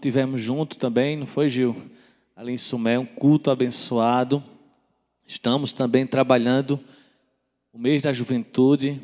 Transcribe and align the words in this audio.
Tivemos 0.00 0.40
junto 0.40 0.78
também, 0.78 1.14
não 1.14 1.26
foi, 1.26 1.50
Gil? 1.50 1.76
Ali 2.34 2.52
em 2.52 2.56
Sumé, 2.56 2.98
um 2.98 3.04
culto 3.04 3.50
abençoado. 3.50 4.42
Estamos 5.26 5.74
também 5.74 6.06
trabalhando 6.06 6.80
o 7.70 7.78
mês 7.78 8.00
da 8.00 8.10
juventude, 8.10 8.98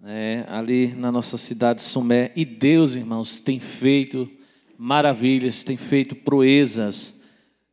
né, 0.00 0.44
ali 0.48 0.88
na 0.96 1.12
nossa 1.12 1.38
cidade 1.38 1.76
de 1.76 1.84
Sumé. 1.84 2.32
E 2.34 2.44
Deus, 2.44 2.96
irmãos, 2.96 3.38
tem 3.38 3.60
feito 3.60 4.28
maravilhas, 4.76 5.62
tem 5.62 5.76
feito 5.76 6.16
proezas 6.16 7.14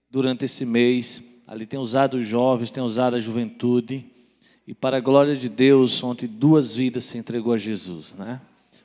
durante 0.07 0.45
esse 0.45 0.63
mês. 0.63 1.23
Ali 1.47 1.65
tem 1.65 1.79
usado 1.79 2.17
os 2.17 2.27
jovens, 2.27 2.69
tem 2.69 2.83
usado 2.83 3.15
a 3.15 3.19
juventude. 3.19 4.05
E 4.67 4.75
para 4.75 4.97
a 4.97 5.01
glória 5.01 5.35
de 5.35 5.49
Deus, 5.49 6.03
ontem 6.03 6.27
duas 6.27 6.75
vidas 6.75 7.03
se 7.05 7.17
entregou 7.17 7.53
a 7.53 7.57
Jesus, 7.57 8.13
né? 8.13 8.39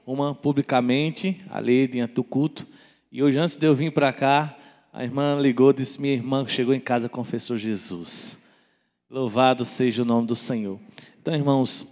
Uma 0.06 0.34
publicamente, 0.34 1.38
ali 1.50 1.86
diante 1.86 2.14
do 2.14 2.24
culto, 2.24 2.66
e 3.10 3.22
hoje, 3.22 3.38
antes 3.38 3.56
de 3.56 3.66
eu 3.66 3.74
vir 3.74 3.90
para 3.90 4.12
cá, 4.12 4.54
a 4.92 5.02
irmã 5.02 5.38
ligou 5.40 5.72
disse: 5.72 5.98
Minha 5.98 6.12
irmã 6.12 6.46
chegou 6.46 6.74
em 6.74 6.80
casa 6.80 7.08
confessou 7.08 7.56
Jesus. 7.56 8.38
Louvado 9.08 9.64
seja 9.64 10.02
o 10.02 10.04
nome 10.04 10.26
do 10.26 10.36
Senhor. 10.36 10.78
Então, 11.18 11.34
irmãos, 11.34 11.86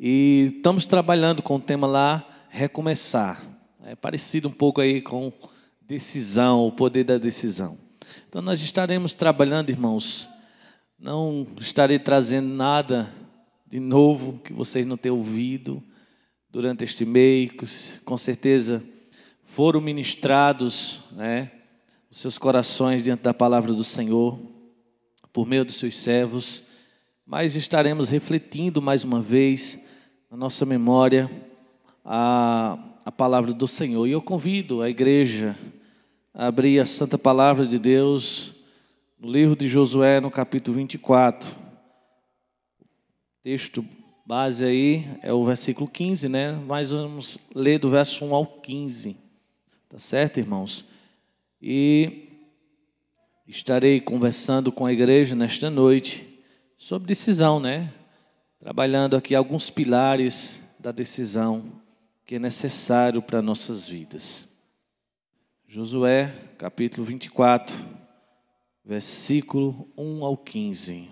e 0.00 0.54
estamos 0.56 0.86
trabalhando 0.86 1.42
com 1.42 1.56
o 1.56 1.60
tema 1.60 1.86
lá, 1.86 2.26
recomeçar. 2.48 3.42
É 3.84 3.94
parecido 3.94 4.48
um 4.48 4.52
pouco 4.52 4.80
aí 4.80 5.02
com 5.02 5.30
decisão, 5.82 6.66
o 6.66 6.72
poder 6.72 7.04
da 7.04 7.18
decisão. 7.18 7.76
Então, 8.26 8.40
nós 8.40 8.62
estaremos 8.62 9.14
trabalhando, 9.14 9.68
irmãos. 9.68 10.26
Não 10.98 11.46
estarei 11.60 11.98
trazendo 11.98 12.48
nada 12.48 13.12
de 13.66 13.78
novo 13.78 14.40
que 14.42 14.54
vocês 14.54 14.86
não 14.86 14.96
tenham 14.96 15.18
ouvido 15.18 15.82
durante 16.48 16.82
este 16.82 17.04
mês. 17.04 18.00
Com 18.06 18.16
certeza 18.16 18.82
foram 19.48 19.80
ministrados, 19.80 21.00
né, 21.10 21.50
os 22.10 22.18
seus 22.18 22.36
corações 22.36 23.02
diante 23.02 23.22
da 23.22 23.32
palavra 23.32 23.72
do 23.72 23.82
Senhor, 23.82 24.38
por 25.32 25.46
meio 25.46 25.64
dos 25.64 25.76
seus 25.76 25.96
servos, 25.96 26.62
mas 27.26 27.56
estaremos 27.56 28.10
refletindo 28.10 28.82
mais 28.82 29.04
uma 29.04 29.22
vez 29.22 29.78
na 30.30 30.36
nossa 30.36 30.66
memória 30.66 31.30
a, 32.04 32.78
a 33.06 33.10
palavra 33.10 33.52
do 33.52 33.66
Senhor. 33.66 34.06
E 34.06 34.12
eu 34.12 34.20
convido 34.20 34.82
a 34.82 34.90
igreja 34.90 35.58
a 36.34 36.46
abrir 36.46 36.78
a 36.78 36.86
santa 36.86 37.16
palavra 37.16 37.66
de 37.66 37.78
Deus 37.78 38.54
no 39.18 39.32
livro 39.32 39.56
de 39.56 39.66
Josué, 39.66 40.20
no 40.20 40.30
capítulo 40.30 40.76
24. 40.76 41.50
Texto 43.42 43.84
base 44.26 44.62
aí 44.64 45.08
é 45.22 45.32
o 45.32 45.42
versículo 45.42 45.88
15, 45.88 46.28
né? 46.28 46.52
Mas 46.66 46.90
vamos 46.90 47.38
ler 47.54 47.78
do 47.78 47.88
verso 47.88 48.26
1 48.26 48.34
ao 48.34 48.46
15. 48.46 49.27
Tá 49.88 49.98
certo, 49.98 50.38
irmãos? 50.38 50.84
E 51.62 52.28
estarei 53.46 54.00
conversando 54.00 54.70
com 54.70 54.84
a 54.84 54.92
igreja 54.92 55.34
nesta 55.34 55.70
noite 55.70 56.28
sobre 56.76 57.08
decisão, 57.08 57.58
né? 57.58 57.94
Trabalhando 58.60 59.16
aqui 59.16 59.34
alguns 59.34 59.70
pilares 59.70 60.62
da 60.78 60.92
decisão 60.92 61.80
que 62.26 62.34
é 62.34 62.38
necessário 62.38 63.22
para 63.22 63.40
nossas 63.40 63.88
vidas. 63.88 64.46
Josué, 65.66 66.34
capítulo 66.58 67.06
24, 67.06 67.74
versículo 68.84 69.90
1 69.96 70.22
ao 70.22 70.36
15. 70.36 71.10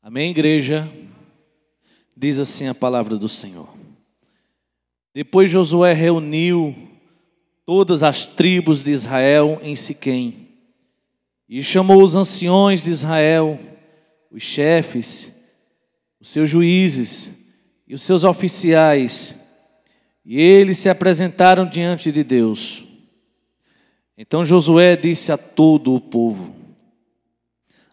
Amém, 0.00 0.30
igreja? 0.30 0.90
Diz 2.16 2.38
assim 2.38 2.68
a 2.68 2.74
palavra 2.74 3.18
do 3.18 3.28
Senhor. 3.28 3.77
Depois 5.18 5.50
Josué 5.50 5.94
reuniu 5.94 6.76
todas 7.66 8.04
as 8.04 8.24
tribos 8.28 8.84
de 8.84 8.92
Israel 8.92 9.58
em 9.64 9.74
Siquém 9.74 10.46
e 11.48 11.60
chamou 11.60 12.04
os 12.04 12.14
anciões 12.14 12.82
de 12.82 12.90
Israel, 12.90 13.58
os 14.30 14.44
chefes, 14.44 15.32
os 16.20 16.30
seus 16.30 16.48
juízes 16.48 17.32
e 17.84 17.94
os 17.94 18.02
seus 18.02 18.22
oficiais, 18.22 19.36
e 20.24 20.40
eles 20.40 20.78
se 20.78 20.88
apresentaram 20.88 21.66
diante 21.66 22.12
de 22.12 22.22
Deus. 22.22 22.84
Então 24.16 24.44
Josué 24.44 24.94
disse 24.94 25.32
a 25.32 25.36
todo 25.36 25.96
o 25.96 26.00
povo: 26.00 26.54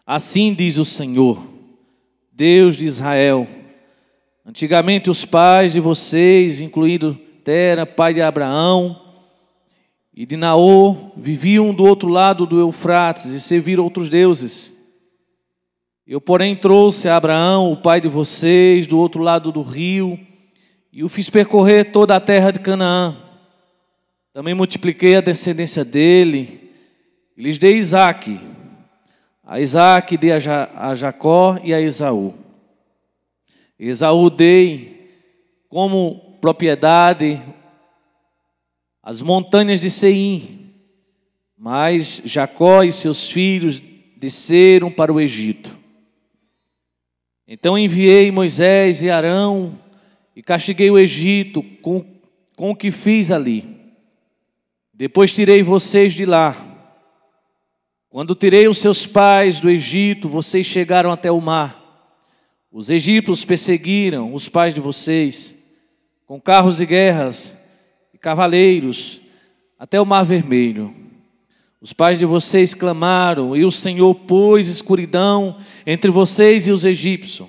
Assim 0.06 0.54
diz 0.54 0.76
o 0.76 0.84
Senhor, 0.84 1.44
Deus 2.30 2.76
de 2.76 2.86
Israel: 2.86 3.48
Antigamente 4.48 5.10
os 5.10 5.24
pais 5.24 5.72
de 5.72 5.80
vocês, 5.80 6.60
incluindo 6.60 7.18
Tera, 7.42 7.84
pai 7.84 8.14
de 8.14 8.22
Abraão, 8.22 9.02
e 10.14 10.24
de 10.24 10.36
Naô, 10.36 11.10
viviam 11.16 11.74
do 11.74 11.82
outro 11.82 12.08
lado 12.08 12.46
do 12.46 12.60
Eufrates 12.60 13.24
e 13.32 13.40
serviram 13.40 13.82
outros 13.82 14.08
deuses. 14.08 14.72
Eu, 16.06 16.20
porém, 16.20 16.54
trouxe 16.54 17.08
a 17.08 17.16
Abraão, 17.16 17.72
o 17.72 17.76
pai 17.76 18.00
de 18.00 18.06
vocês, 18.06 18.86
do 18.86 18.96
outro 18.96 19.20
lado 19.20 19.50
do 19.50 19.62
rio, 19.62 20.16
e 20.92 21.02
o 21.02 21.08
fiz 21.08 21.28
percorrer 21.28 21.90
toda 21.90 22.14
a 22.14 22.20
terra 22.20 22.52
de 22.52 22.60
Canaã. 22.60 23.16
Também 24.32 24.54
multipliquei 24.54 25.16
a 25.16 25.20
descendência 25.20 25.84
dele, 25.84 26.70
e 27.36 27.42
lhes 27.42 27.58
dei 27.58 27.76
Isaque. 27.76 28.38
A 29.44 29.58
Isaque 29.58 30.16
dei 30.16 30.30
a 30.30 30.94
Jacó 30.94 31.58
e 31.64 31.74
a 31.74 31.80
Esaú. 31.80 32.45
Esaú 33.78 34.30
dei 34.30 35.10
como 35.68 36.38
propriedade 36.40 37.40
as 39.02 39.22
montanhas 39.22 39.80
de 39.80 39.90
Seim, 39.90 40.72
mas 41.56 42.20
Jacó 42.24 42.82
e 42.82 42.90
seus 42.90 43.30
filhos 43.30 43.80
desceram 44.16 44.90
para 44.90 45.12
o 45.12 45.20
Egito. 45.20 45.76
Então 47.46 47.78
enviei 47.78 48.32
Moisés 48.32 49.02
e 49.02 49.10
Arão 49.10 49.78
e 50.34 50.42
castiguei 50.42 50.90
o 50.90 50.98
Egito 50.98 51.62
com, 51.80 52.04
com 52.56 52.70
o 52.72 52.76
que 52.76 52.90
fiz 52.90 53.30
ali. 53.30 53.76
Depois 54.92 55.32
tirei 55.32 55.62
vocês 55.62 56.14
de 56.14 56.24
lá. 56.24 56.56
Quando 58.08 58.34
tirei 58.34 58.66
os 58.66 58.78
seus 58.78 59.06
pais 59.06 59.60
do 59.60 59.70
Egito, 59.70 60.28
vocês 60.28 60.66
chegaram 60.66 61.12
até 61.12 61.30
o 61.30 61.40
mar. 61.40 61.85
Os 62.76 62.90
egípcios 62.90 63.42
perseguiram 63.42 64.34
os 64.34 64.50
pais 64.50 64.74
de 64.74 64.82
vocês 64.82 65.54
com 66.26 66.38
carros 66.38 66.76
de 66.76 66.84
guerras 66.84 67.56
e 68.12 68.18
cavaleiros 68.18 69.18
até 69.78 69.98
o 69.98 70.04
Mar 70.04 70.26
Vermelho. 70.26 70.94
Os 71.80 71.94
pais 71.94 72.18
de 72.18 72.26
vocês 72.26 72.74
clamaram 72.74 73.56
e 73.56 73.64
o 73.64 73.70
Senhor 73.70 74.14
pôs 74.14 74.68
escuridão 74.68 75.56
entre 75.86 76.10
vocês 76.10 76.66
e 76.66 76.70
os 76.70 76.84
egípcios. 76.84 77.48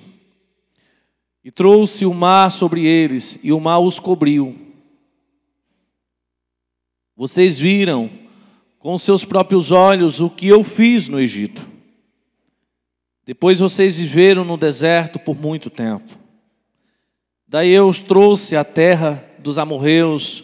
E 1.44 1.50
trouxe 1.50 2.06
o 2.06 2.14
mar 2.14 2.50
sobre 2.50 2.86
eles 2.86 3.38
e 3.42 3.52
o 3.52 3.60
mar 3.60 3.80
os 3.80 4.00
cobriu. 4.00 4.56
Vocês 7.14 7.58
viram 7.58 8.10
com 8.78 8.96
seus 8.96 9.26
próprios 9.26 9.72
olhos 9.72 10.22
o 10.22 10.30
que 10.30 10.48
eu 10.48 10.64
fiz 10.64 11.06
no 11.06 11.20
Egito. 11.20 11.77
Depois 13.28 13.60
vocês 13.60 13.98
viveram 13.98 14.42
no 14.42 14.56
deserto 14.56 15.18
por 15.18 15.38
muito 15.38 15.68
tempo. 15.68 16.16
Daí 17.46 17.68
eu 17.68 17.86
os 17.86 17.98
trouxe 17.98 18.56
à 18.56 18.64
terra 18.64 19.22
dos 19.38 19.58
amorreus, 19.58 20.42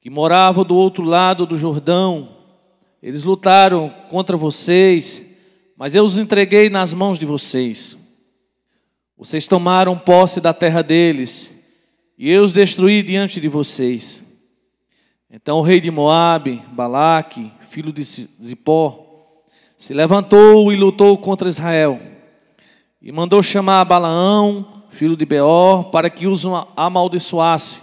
que 0.00 0.08
moravam 0.08 0.64
do 0.64 0.76
outro 0.76 1.02
lado 1.02 1.44
do 1.44 1.58
Jordão. 1.58 2.36
Eles 3.02 3.24
lutaram 3.24 3.92
contra 4.08 4.36
vocês, 4.36 5.26
mas 5.76 5.96
eu 5.96 6.04
os 6.04 6.18
entreguei 6.18 6.70
nas 6.70 6.94
mãos 6.94 7.18
de 7.18 7.26
vocês. 7.26 7.96
Vocês 9.18 9.48
tomaram 9.48 9.98
posse 9.98 10.40
da 10.40 10.54
terra 10.54 10.82
deles, 10.82 11.52
e 12.16 12.30
eu 12.30 12.44
os 12.44 12.52
destruí 12.52 13.02
diante 13.02 13.40
de 13.40 13.48
vocês. 13.48 14.22
Então 15.28 15.58
o 15.58 15.62
rei 15.62 15.80
de 15.80 15.90
Moabe, 15.90 16.62
Balaque, 16.68 17.52
filho 17.60 17.92
de 17.92 18.04
Zippor, 18.04 19.11
se 19.82 19.92
levantou 19.92 20.72
e 20.72 20.76
lutou 20.76 21.18
contra 21.18 21.48
Israel. 21.48 22.00
E 23.00 23.10
mandou 23.10 23.42
chamar 23.42 23.84
Balaão, 23.84 24.84
filho 24.88 25.16
de 25.16 25.26
Beor, 25.26 25.90
para 25.90 26.08
que 26.08 26.24
os 26.24 26.44
amaldiçoasse. 26.76 27.82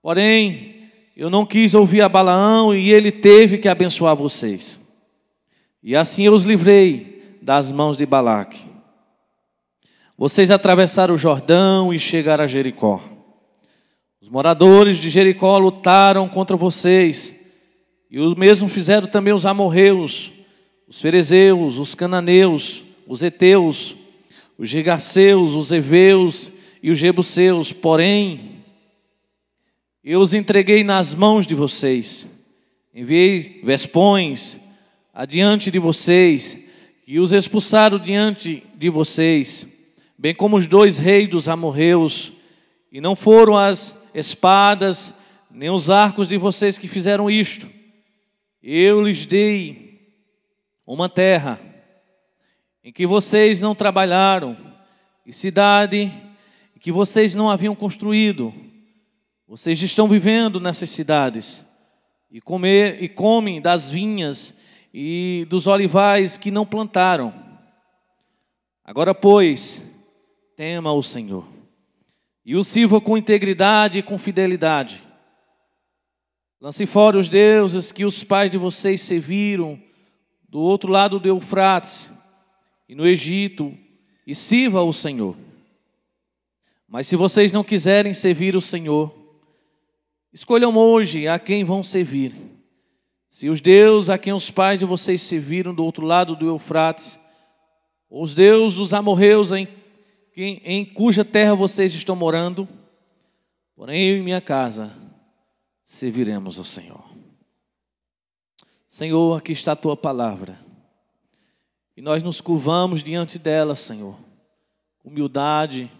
Porém, 0.00 0.88
eu 1.16 1.28
não 1.28 1.44
quis 1.44 1.74
ouvir 1.74 2.02
a 2.02 2.08
Balaão 2.08 2.72
e 2.72 2.92
ele 2.92 3.10
teve 3.10 3.58
que 3.58 3.66
abençoar 3.66 4.14
vocês. 4.14 4.80
E 5.82 5.96
assim 5.96 6.22
eu 6.22 6.34
os 6.34 6.44
livrei 6.44 7.36
das 7.42 7.72
mãos 7.72 7.98
de 7.98 8.06
Balaque. 8.06 8.60
Vocês 10.16 10.52
atravessaram 10.52 11.16
o 11.16 11.18
Jordão 11.18 11.92
e 11.92 11.98
chegaram 11.98 12.44
a 12.44 12.46
Jericó. 12.46 13.00
Os 14.22 14.28
moradores 14.28 15.00
de 15.00 15.10
Jericó 15.10 15.58
lutaram 15.58 16.28
contra 16.28 16.56
vocês, 16.56 17.34
e 18.08 18.20
o 18.20 18.38
mesmo 18.38 18.68
fizeram 18.68 19.08
também 19.08 19.34
os 19.34 19.44
amorreus, 19.44 20.30
os 20.86 21.00
ferezeus, 21.00 21.78
os 21.78 21.94
cananeus, 21.94 22.84
os 23.06 23.22
heteus, 23.22 23.96
os 24.56 24.68
gigaceus, 24.68 25.54
os 25.54 25.72
heveus 25.72 26.52
e 26.82 26.90
os 26.90 26.98
jebuseus. 26.98 27.72
Porém, 27.72 28.56
Eu 30.08 30.20
os 30.20 30.34
entreguei 30.34 30.84
nas 30.84 31.16
mãos 31.16 31.48
de 31.48 31.54
vocês. 31.56 32.30
Enviei 32.94 33.60
vespões 33.64 34.56
adiante 35.12 35.68
de 35.68 35.80
vocês, 35.80 36.56
e 37.06 37.18
os 37.18 37.32
expulsaram 37.32 37.98
diante 37.98 38.62
de 38.76 38.88
vocês, 38.88 39.66
bem 40.16 40.34
como 40.34 40.56
os 40.56 40.68
dois 40.68 40.98
reis 40.98 41.28
dos 41.28 41.48
amorreus, 41.48 42.32
e 42.92 43.00
não 43.00 43.16
foram 43.16 43.56
as 43.56 44.00
espadas, 44.14 45.12
nem 45.50 45.70
os 45.70 45.90
arcos 45.90 46.28
de 46.28 46.36
vocês 46.36 46.78
que 46.78 46.86
fizeram 46.86 47.28
isto. 47.28 47.68
Eu 48.62 49.02
lhes 49.02 49.26
dei 49.26 49.85
uma 50.86 51.08
terra 51.08 51.58
em 52.84 52.92
que 52.92 53.06
vocês 53.06 53.60
não 53.60 53.74
trabalharam, 53.74 54.56
e 55.26 55.32
cidade 55.32 56.12
que 56.86 56.92
vocês 56.92 57.34
não 57.34 57.50
haviam 57.50 57.74
construído. 57.74 58.54
Vocês 59.48 59.82
estão 59.82 60.06
vivendo 60.06 60.60
nessas 60.60 60.88
cidades 60.88 61.66
e 62.30 62.40
comer 62.40 63.02
e 63.02 63.08
comem 63.08 63.60
das 63.60 63.90
vinhas 63.90 64.54
e 64.94 65.44
dos 65.50 65.66
olivais 65.66 66.38
que 66.38 66.48
não 66.48 66.64
plantaram. 66.64 67.34
Agora, 68.84 69.12
pois, 69.12 69.82
tema 70.56 70.92
o 70.92 71.02
Senhor 71.02 71.44
e 72.44 72.54
o 72.54 72.62
sirva 72.62 73.00
com 73.00 73.18
integridade 73.18 73.98
e 73.98 74.02
com 74.02 74.16
fidelidade. 74.16 75.02
Lance 76.60 76.86
fora 76.86 77.18
os 77.18 77.28
deuses 77.28 77.90
que 77.90 78.04
os 78.04 78.22
pais 78.22 78.48
de 78.48 78.58
vocês 78.58 79.00
serviram 79.00 79.82
do 80.56 80.62
outro 80.62 80.90
lado 80.90 81.20
do 81.20 81.28
Eufrates 81.28 82.10
e 82.88 82.94
no 82.94 83.06
Egito 83.06 83.76
e 84.26 84.34
sirva 84.34 84.82
o 84.82 84.90
Senhor. 84.90 85.36
Mas 86.88 87.06
se 87.06 87.14
vocês 87.14 87.52
não 87.52 87.62
quiserem 87.62 88.14
servir 88.14 88.56
o 88.56 88.60
Senhor, 88.62 89.14
escolham 90.32 90.74
hoje 90.74 91.28
a 91.28 91.38
quem 91.38 91.62
vão 91.62 91.82
servir 91.82 92.34
se 93.28 93.50
os 93.50 93.60
deuses 93.60 94.08
a 94.08 94.16
quem 94.16 94.32
os 94.32 94.50
pais 94.50 94.78
de 94.78 94.86
vocês 94.86 95.20
serviram 95.20 95.74
do 95.74 95.84
outro 95.84 96.06
lado 96.06 96.34
do 96.34 96.46
Eufrates, 96.46 97.20
ou 98.08 98.22
os 98.22 98.34
deuses 98.34 98.78
dos 98.78 98.94
amorreus 98.94 99.52
em, 99.52 99.68
em, 100.34 100.62
em 100.64 100.84
cuja 100.86 101.22
terra 101.22 101.54
vocês 101.54 101.92
estão 101.92 102.16
morando, 102.16 102.66
porém 103.74 104.02
eu 104.08 104.16
e 104.16 104.22
minha 104.22 104.40
casa 104.40 104.90
serviremos 105.84 106.56
ao 106.56 106.64
Senhor. 106.64 107.15
Senhor, 108.96 109.36
aqui 109.36 109.52
está 109.52 109.72
a 109.72 109.76
tua 109.76 109.94
palavra. 109.94 110.58
E 111.94 112.00
nós 112.00 112.22
nos 112.22 112.40
curvamos 112.40 113.02
diante 113.02 113.38
dela, 113.38 113.74
Senhor, 113.74 114.16
humildade. 115.04 115.92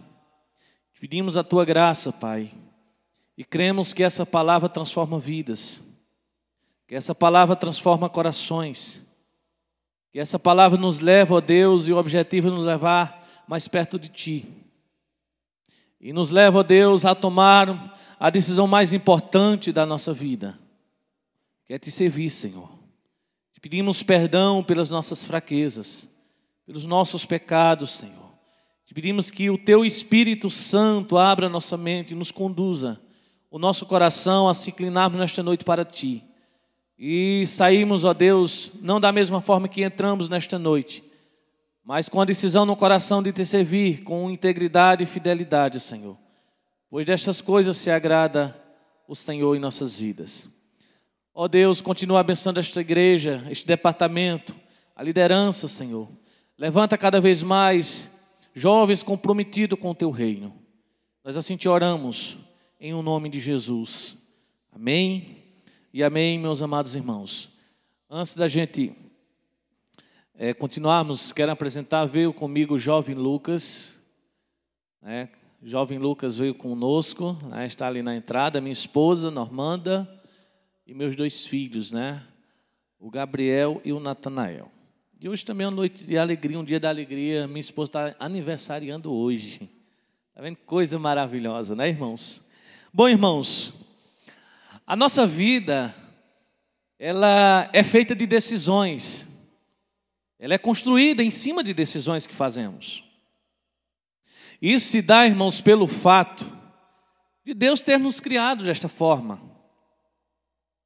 Pedimos 0.99 1.37
a 1.37 1.45
tua 1.45 1.63
graça, 1.63 2.11
Pai. 2.11 2.55
E 3.37 3.45
cremos 3.45 3.93
que 3.93 4.03
essa 4.03 4.25
palavra 4.25 4.67
transforma 4.67 5.19
vidas. 5.19 5.83
Que 6.87 6.95
essa 6.95 7.15
palavra 7.15 7.55
transforma 7.55 8.09
corações. 8.09 9.05
Que 10.11 10.19
essa 10.19 10.39
palavra 10.39 10.81
nos 10.81 11.01
leva, 11.01 11.35
ó 11.35 11.41
Deus, 11.43 11.89
e 11.89 11.93
o 11.93 11.99
objetivo 11.99 12.49
é 12.49 12.51
nos 12.51 12.65
levar 12.65 13.45
mais 13.47 13.69
perto 13.69 13.99
de 13.99 14.09
Ti. 14.09 14.49
E 16.01 16.15
nos 16.15 16.31
leva, 16.31 16.61
ó 16.61 16.63
Deus, 16.63 17.05
a 17.05 17.15
tomar 17.15 17.95
a 18.19 18.31
decisão 18.31 18.67
mais 18.67 18.95
importante 18.95 19.71
da 19.71 19.85
nossa 19.85 20.15
vida, 20.15 20.59
que 21.67 21.75
é 21.75 21.79
te 21.79 21.91
servir, 21.91 22.31
Senhor. 22.31 22.76
Pedimos 23.69 24.01
perdão 24.01 24.63
pelas 24.63 24.93
nossas 24.93 25.25
fraquezas, 25.25 26.09
pelos 26.65 26.87
nossos 26.87 27.27
pecados, 27.27 27.99
Senhor. 27.99 28.33
Te 28.85 28.95
pedimos 28.95 29.29
que 29.29 29.51
o 29.51 29.59
Teu 29.59 29.85
Espírito 29.85 30.49
Santo 30.49 31.19
abra 31.19 31.49
nossa 31.49 31.77
mente 31.77 32.13
e 32.13 32.15
nos 32.15 32.31
conduza 32.31 33.01
o 33.51 33.59
nosso 33.59 33.85
coração 33.85 34.49
a 34.49 34.55
se 34.55 34.71
inclinarmos 34.71 35.19
nesta 35.19 35.43
noite 35.43 35.65
para 35.65 35.85
Ti 35.85 36.23
e 36.97 37.43
saímos, 37.49 38.05
ó 38.05 38.15
Deus, 38.15 38.71
não 38.81 39.01
da 39.01 39.11
mesma 39.11 39.41
forma 39.41 39.67
que 39.67 39.83
entramos 39.83 40.29
nesta 40.29 40.61
noite, 40.61 41.03
mas 41.85 42.09
com 42.09 42.21
a 42.21 42.25
decisão 42.25 42.65
no 42.65 42.77
coração 42.77 43.21
de 43.21 43.33
te 43.33 43.45
servir 43.45 44.05
com 44.05 44.31
integridade 44.31 45.03
e 45.03 45.07
fidelidade, 45.07 45.81
Senhor. 45.81 46.17
Pois 46.89 47.05
destas 47.05 47.41
coisas 47.41 47.77
se 47.77 47.91
agrada 47.91 48.57
o 49.09 49.17
Senhor 49.17 49.57
em 49.57 49.59
nossas 49.59 49.99
vidas. 49.99 50.49
Ó 51.39 51.47
Deus, 51.47 51.83
continua 51.83 52.21
abençoando 52.21 52.61
esta 52.61 52.81
igreja, 52.81 53.47
este 53.51 53.67
departamento, 53.67 54.57
a 54.95 55.03
liderança, 55.03 55.69
Senhor. 55.69 56.09
Levanta 56.57 56.97
cada 56.97 57.21
vez 57.21 57.43
mais 57.43 58.11
jovens 58.55 59.03
comprometidos 59.03 59.79
com 59.79 59.91
o 59.91 59.95
teu 59.95 60.11
reino. 60.11 60.55
Nós 61.23 61.37
assim 61.37 61.55
te 61.55 61.69
oramos, 61.69 62.39
em 62.81 62.95
o 62.95 63.01
um 63.01 63.03
nome 63.03 63.29
de 63.29 63.39
Jesus. 63.39 64.17
Amém 64.73 65.45
e 65.93 66.03
amém, 66.03 66.39
meus 66.39 66.63
amados 66.63 66.97
irmãos. 66.97 67.53
Antes 68.09 68.35
da 68.35 68.49
gente 68.49 68.97
é, 70.35 70.55
continuarmos, 70.55 71.33
quero 71.33 71.53
apresentar, 71.53 72.07
veio 72.07 72.33
comigo 72.33 72.77
o 72.77 72.79
jovem 72.79 73.15
Lucas. 73.15 74.01
Né? 75.03 75.29
Jovem 75.63 75.99
Lucas 75.99 76.39
veio 76.39 76.55
conosco, 76.55 77.37
né? 77.45 77.67
está 77.67 77.87
ali 77.89 78.03
na 78.03 78.17
entrada, 78.17 78.59
minha 78.59 78.73
esposa, 78.73 79.31
Normanda, 79.31 80.16
e 80.87 80.95
meus 80.95 81.17
dois 81.17 81.47
filhos, 81.47 81.91
né? 81.91 82.23
O 82.99 83.11
Gabriel 83.11 83.81
e 83.85 83.93
o 83.93 83.99
Natanael. 83.99 84.71
E 85.21 85.29
hoje 85.29 85.45
também 85.45 85.65
é 85.65 85.69
uma 85.69 85.75
noite 85.75 86.05
de 86.05 86.17
alegria, 86.17 86.59
um 86.59 86.65
dia 86.65 86.79
da 86.79 86.89
alegria. 86.89 87.49
Minha 87.49 87.61
esposa 87.61 87.89
está 87.89 88.17
aniversariando 88.19 89.13
hoje. 89.13 89.69
Está 90.29 90.43
vendo? 90.43 90.57
Coisa 90.59 90.99
maravilhosa, 90.99 91.75
né, 91.75 91.89
irmãos? 91.89 92.45
Bom, 92.93 93.09
irmãos, 93.09 93.75
a 94.87 94.95
nossa 94.95 95.27
vida, 95.27 95.95
ela 96.99 97.69
é 97.73 97.83
feita 97.83 98.15
de 98.15 98.27
decisões. 98.27 99.27
Ela 100.39 100.55
é 100.55 100.59
construída 100.59 101.23
em 101.23 101.31
cima 101.31 101.65
de 101.65 101.75
decisões 101.75 102.27
que 102.27 102.35
fazemos. 102.35 103.03
Isso 104.63 104.89
se 104.89 105.03
dá, 105.03 105.27
irmãos, 105.27 105.61
pelo 105.61 105.87
fato 105.87 106.45
de 107.45 107.55
Deus 107.55 107.83
ter 107.83 107.99
nos 107.99 108.21
criado 108.21 108.65
desta 108.65 108.89
forma, 108.89 109.56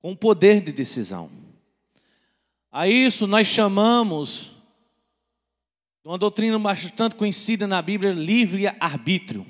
com 0.01 0.17
poder 0.17 0.61
de 0.61 0.73
decisão. 0.73 1.31
A 2.73 2.89
isso 2.89 3.27
nós 3.27 3.47
chamamos, 3.47 4.55
uma 6.05 6.17
doutrina 6.17 6.59
bastante 6.59 7.15
conhecida 7.15 7.67
na 7.67 7.83
Bíblia, 7.83 8.13
livre-arbítrio, 8.13 9.47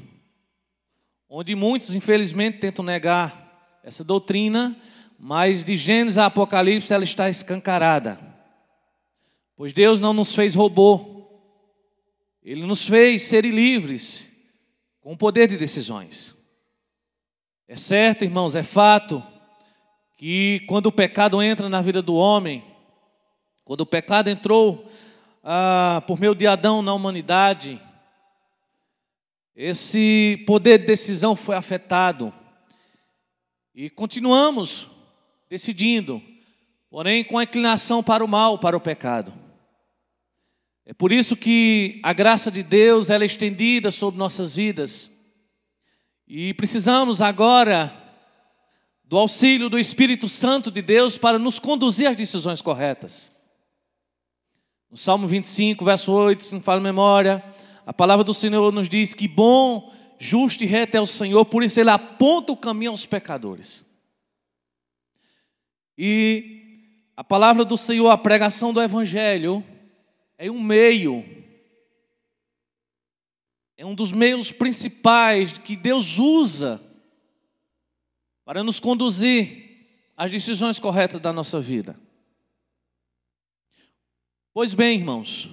onde 1.28 1.54
muitos, 1.54 1.94
infelizmente, 1.94 2.58
tentam 2.58 2.84
negar 2.84 3.80
essa 3.84 4.02
doutrina, 4.02 4.76
mas 5.18 5.62
de 5.62 5.76
Gênesis 5.76 6.18
a 6.18 6.26
Apocalipse 6.26 6.92
ela 6.92 7.04
está 7.04 7.28
escancarada. 7.28 8.18
Pois 9.54 9.72
Deus 9.72 10.00
não 10.00 10.12
nos 10.12 10.34
fez 10.34 10.54
robô, 10.54 11.28
Ele 12.42 12.64
nos 12.64 12.86
fez 12.86 13.24
seres 13.24 13.54
livres, 13.54 14.30
com 15.00 15.16
poder 15.16 15.46
de 15.46 15.56
decisões. 15.56 16.34
É 17.68 17.76
certo, 17.76 18.24
irmãos, 18.24 18.56
é 18.56 18.62
fato 18.62 19.22
que 20.20 20.60
quando 20.66 20.84
o 20.84 20.92
pecado 20.92 21.42
entra 21.42 21.66
na 21.70 21.80
vida 21.80 22.02
do 22.02 22.14
homem, 22.14 22.62
quando 23.64 23.80
o 23.80 23.86
pecado 23.86 24.28
entrou 24.28 24.86
ah, 25.42 26.02
por 26.06 26.20
meio 26.20 26.34
de 26.34 26.46
Adão 26.46 26.82
na 26.82 26.92
humanidade, 26.92 27.80
esse 29.56 30.44
poder 30.46 30.76
de 30.76 30.84
decisão 30.84 31.34
foi 31.34 31.56
afetado. 31.56 32.34
E 33.74 33.88
continuamos 33.88 34.90
decidindo, 35.48 36.20
porém 36.90 37.24
com 37.24 37.38
a 37.38 37.44
inclinação 37.44 38.02
para 38.02 38.22
o 38.22 38.28
mal, 38.28 38.58
para 38.58 38.76
o 38.76 38.80
pecado. 38.80 39.32
É 40.84 40.92
por 40.92 41.12
isso 41.12 41.34
que 41.34 41.98
a 42.02 42.12
graça 42.12 42.50
de 42.50 42.62
Deus 42.62 43.08
ela 43.08 43.24
é 43.24 43.26
estendida 43.26 43.90
sobre 43.90 44.18
nossas 44.18 44.56
vidas. 44.56 45.10
E 46.28 46.52
precisamos 46.52 47.22
agora 47.22 47.99
do 49.10 49.18
auxílio 49.18 49.68
do 49.68 49.76
Espírito 49.76 50.28
Santo 50.28 50.70
de 50.70 50.80
Deus 50.80 51.18
para 51.18 51.36
nos 51.36 51.58
conduzir 51.58 52.08
às 52.08 52.16
decisões 52.16 52.62
corretas. 52.62 53.32
No 54.88 54.96
Salmo 54.96 55.26
25, 55.26 55.84
verso 55.84 56.12
8, 56.12 56.40
se 56.40 56.54
não 56.54 56.62
falo 56.62 56.80
memória, 56.80 57.42
a 57.84 57.92
palavra 57.92 58.22
do 58.22 58.32
Senhor 58.32 58.72
nos 58.72 58.88
diz 58.88 59.12
que 59.12 59.26
bom 59.26 59.92
justo 60.16 60.62
e 60.62 60.66
reto 60.66 60.96
é 60.96 61.00
o 61.00 61.06
Senhor, 61.06 61.44
por 61.44 61.64
isso 61.64 61.80
ele 61.80 61.90
aponta 61.90 62.52
o 62.52 62.56
caminho 62.56 62.92
aos 62.92 63.04
pecadores. 63.04 63.84
E 65.98 67.02
a 67.16 67.24
palavra 67.24 67.64
do 67.64 67.76
Senhor, 67.76 68.10
a 68.10 68.16
pregação 68.16 68.72
do 68.72 68.80
Evangelho, 68.80 69.64
é 70.38 70.48
um 70.48 70.62
meio, 70.62 71.24
é 73.76 73.84
um 73.84 73.96
dos 73.96 74.12
meios 74.12 74.52
principais 74.52 75.58
que 75.58 75.74
Deus 75.74 76.16
usa 76.16 76.80
para 78.50 78.64
nos 78.64 78.80
conduzir 78.80 79.86
às 80.16 80.28
decisões 80.28 80.80
corretas 80.80 81.20
da 81.20 81.32
nossa 81.32 81.60
vida. 81.60 81.94
Pois 84.52 84.74
bem, 84.74 84.98
irmãos, 84.98 85.48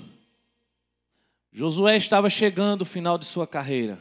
Josué 1.51 1.95
estava 1.95 2.27
chegando 2.27 2.81
ao 2.81 2.87
final 2.87 3.19
de 3.19 3.25
sua 3.25 3.45
carreira. 3.45 3.99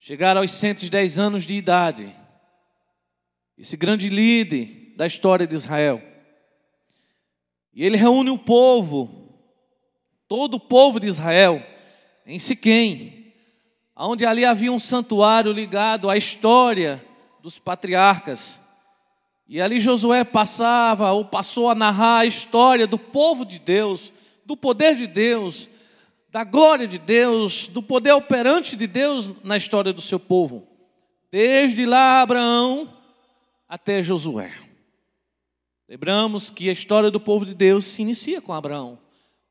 Chegaram 0.00 0.40
aos 0.40 0.50
110 0.50 1.16
anos 1.20 1.46
de 1.46 1.54
idade. 1.54 2.12
esse 3.56 3.76
grande 3.76 4.08
líder 4.08 4.94
da 4.96 5.06
história 5.06 5.46
de 5.46 5.54
Israel. 5.54 6.02
E 7.72 7.84
ele 7.84 7.96
reúne 7.96 8.30
o 8.30 8.38
povo, 8.38 9.38
todo 10.26 10.54
o 10.54 10.60
povo 10.60 10.98
de 10.98 11.06
Israel, 11.06 11.64
em 12.26 12.40
Siquém, 12.40 13.23
onde 13.96 14.26
ali 14.26 14.44
havia 14.44 14.72
um 14.72 14.78
santuário 14.78 15.52
ligado 15.52 16.10
à 16.10 16.16
história 16.16 17.04
dos 17.42 17.58
patriarcas. 17.58 18.60
E 19.46 19.60
ali 19.60 19.78
Josué 19.78 20.24
passava 20.24 21.12
ou 21.12 21.24
passou 21.24 21.70
a 21.70 21.74
narrar 21.74 22.20
a 22.20 22.26
história 22.26 22.86
do 22.86 22.98
povo 22.98 23.44
de 23.44 23.58
Deus, 23.58 24.12
do 24.44 24.56
poder 24.56 24.96
de 24.96 25.06
Deus, 25.06 25.68
da 26.30 26.42
glória 26.42 26.88
de 26.88 26.98
Deus, 26.98 27.68
do 27.68 27.82
poder 27.82 28.12
operante 28.12 28.74
de 28.74 28.86
Deus 28.86 29.30
na 29.44 29.56
história 29.56 29.92
do 29.92 30.00
seu 30.00 30.18
povo. 30.18 30.66
Desde 31.30 31.86
lá 31.86 32.22
Abraão 32.22 32.92
até 33.68 34.02
Josué. 34.02 34.52
Lembramos 35.88 36.50
que 36.50 36.68
a 36.70 36.72
história 36.72 37.10
do 37.10 37.20
povo 37.20 37.44
de 37.44 37.54
Deus 37.54 37.84
se 37.84 38.02
inicia 38.02 38.40
com 38.40 38.52
Abraão, 38.52 38.98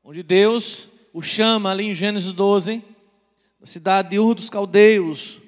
onde 0.02 0.22
Deus 0.22 0.88
o 1.12 1.22
chama 1.22 1.70
ali 1.70 1.84
em 1.84 1.94
Gênesis 1.94 2.32
12, 2.32 2.82
da 3.64 3.66
cidade 3.66 4.10
de 4.10 4.18
Ur 4.18 4.34
dos 4.34 4.50
Caldeus, 4.50 5.40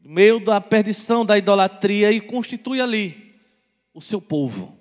no 0.00 0.08
meio 0.08 0.38
da 0.38 0.60
perdição 0.60 1.26
da 1.26 1.36
idolatria, 1.36 2.12
e 2.12 2.20
constitui 2.20 2.80
ali 2.80 3.34
o 3.92 4.00
seu 4.00 4.22
povo. 4.22 4.78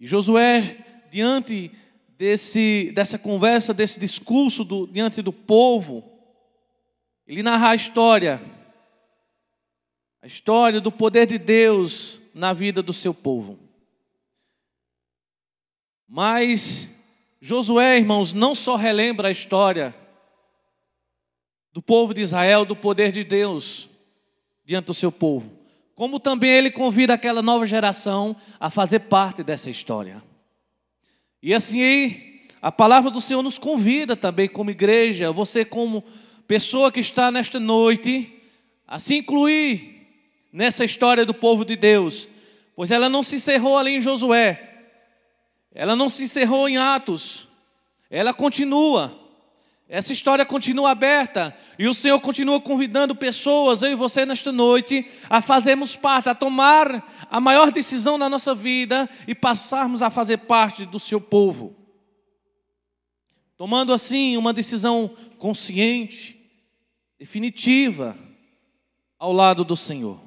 E 0.00 0.06
Josué, 0.06 0.78
diante 1.10 1.70
desse, 2.16 2.90
dessa 2.94 3.18
conversa, 3.18 3.74
desse 3.74 4.00
discurso 4.00 4.64
do, 4.64 4.86
diante 4.86 5.20
do 5.20 5.30
povo, 5.30 6.10
ele 7.26 7.42
narra 7.42 7.72
a 7.72 7.74
história, 7.74 8.40
a 10.22 10.26
história 10.26 10.80
do 10.80 10.90
poder 10.90 11.26
de 11.26 11.36
Deus 11.36 12.18
na 12.32 12.54
vida 12.54 12.82
do 12.82 12.94
seu 12.94 13.12
povo. 13.12 13.58
Mas 16.08 16.90
Josué, 17.42 17.98
irmãos, 17.98 18.32
não 18.32 18.54
só 18.54 18.74
relembra 18.74 19.28
a 19.28 19.32
história 19.32 20.00
do 21.72 21.80
povo 21.80 22.12
de 22.12 22.20
Israel, 22.20 22.64
do 22.64 22.76
poder 22.76 23.10
de 23.10 23.24
Deus 23.24 23.88
diante 24.64 24.86
do 24.86 24.94
seu 24.94 25.10
povo, 25.10 25.50
como 25.94 26.20
também 26.20 26.50
ele 26.50 26.70
convida 26.70 27.14
aquela 27.14 27.42
nova 27.42 27.66
geração 27.66 28.36
a 28.60 28.70
fazer 28.70 29.00
parte 29.00 29.42
dessa 29.42 29.70
história. 29.70 30.22
E 31.42 31.52
assim, 31.52 32.38
a 32.60 32.70
palavra 32.70 33.10
do 33.10 33.20
Senhor 33.20 33.42
nos 33.42 33.58
convida 33.58 34.14
também, 34.14 34.48
como 34.48 34.70
igreja, 34.70 35.32
você, 35.32 35.64
como 35.64 36.04
pessoa 36.46 36.92
que 36.92 37.00
está 37.00 37.30
nesta 37.30 37.58
noite, 37.58 38.40
a 38.86 38.98
se 38.98 39.16
incluir 39.16 40.06
nessa 40.52 40.84
história 40.84 41.24
do 41.24 41.32
povo 41.32 41.64
de 41.64 41.74
Deus, 41.74 42.28
pois 42.76 42.90
ela 42.90 43.08
não 43.08 43.22
se 43.22 43.36
encerrou 43.36 43.78
ali 43.78 43.92
em 43.92 44.02
Josué, 44.02 44.84
ela 45.74 45.96
não 45.96 46.08
se 46.08 46.24
encerrou 46.24 46.68
em 46.68 46.76
Atos, 46.76 47.48
ela 48.10 48.34
continua. 48.34 49.21
Essa 49.92 50.14
história 50.14 50.46
continua 50.46 50.92
aberta 50.92 51.54
e 51.78 51.86
o 51.86 51.92
Senhor 51.92 52.18
continua 52.18 52.58
convidando 52.58 53.14
pessoas, 53.14 53.82
eu 53.82 53.90
e 53.90 53.94
você 53.94 54.24
nesta 54.24 54.50
noite, 54.50 55.06
a 55.28 55.42
fazermos 55.42 55.96
parte, 55.96 56.30
a 56.30 56.34
tomar 56.34 57.06
a 57.30 57.38
maior 57.38 57.70
decisão 57.70 58.16
na 58.16 58.26
nossa 58.26 58.54
vida 58.54 59.06
e 59.28 59.34
passarmos 59.34 60.00
a 60.00 60.08
fazer 60.08 60.38
parte 60.38 60.86
do 60.86 60.98
seu 60.98 61.20
povo. 61.20 61.76
Tomando 63.54 63.92
assim 63.92 64.34
uma 64.38 64.54
decisão 64.54 65.14
consciente, 65.36 66.40
definitiva, 67.18 68.18
ao 69.18 69.30
lado 69.30 69.62
do 69.62 69.76
Senhor. 69.76 70.18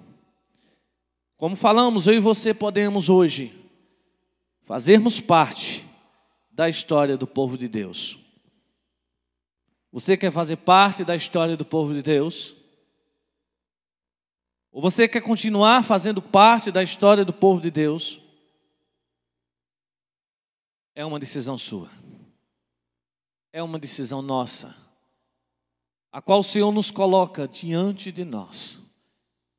Como 1.37 1.55
falamos, 1.55 2.05
eu 2.05 2.13
e 2.13 2.19
você 2.19 2.53
podemos 2.53 3.09
hoje 3.09 3.51
fazermos 4.61 5.19
parte 5.19 5.83
da 6.51 6.69
história 6.69 7.17
do 7.17 7.25
povo 7.25 7.57
de 7.57 7.67
Deus. 7.67 8.23
Você 9.95 10.17
quer 10.17 10.29
fazer 10.29 10.57
parte 10.57 11.05
da 11.05 11.15
história 11.15 11.55
do 11.55 11.63
povo 11.63 11.93
de 11.93 12.01
Deus? 12.01 12.53
Ou 14.69 14.81
você 14.81 15.07
quer 15.07 15.21
continuar 15.21 15.85
fazendo 15.85 16.21
parte 16.21 16.69
da 16.69 16.83
história 16.83 17.23
do 17.23 17.31
povo 17.31 17.61
de 17.61 17.71
Deus? 17.71 18.19
É 20.93 21.05
uma 21.05 21.17
decisão 21.17 21.57
sua. 21.57 21.89
É 23.53 23.63
uma 23.63 23.79
decisão 23.79 24.21
nossa. 24.21 24.75
A 26.11 26.21
qual 26.21 26.41
o 26.41 26.43
Senhor 26.43 26.73
nos 26.73 26.91
coloca 26.91 27.47
diante 27.47 28.11
de 28.11 28.25
nós. 28.25 28.81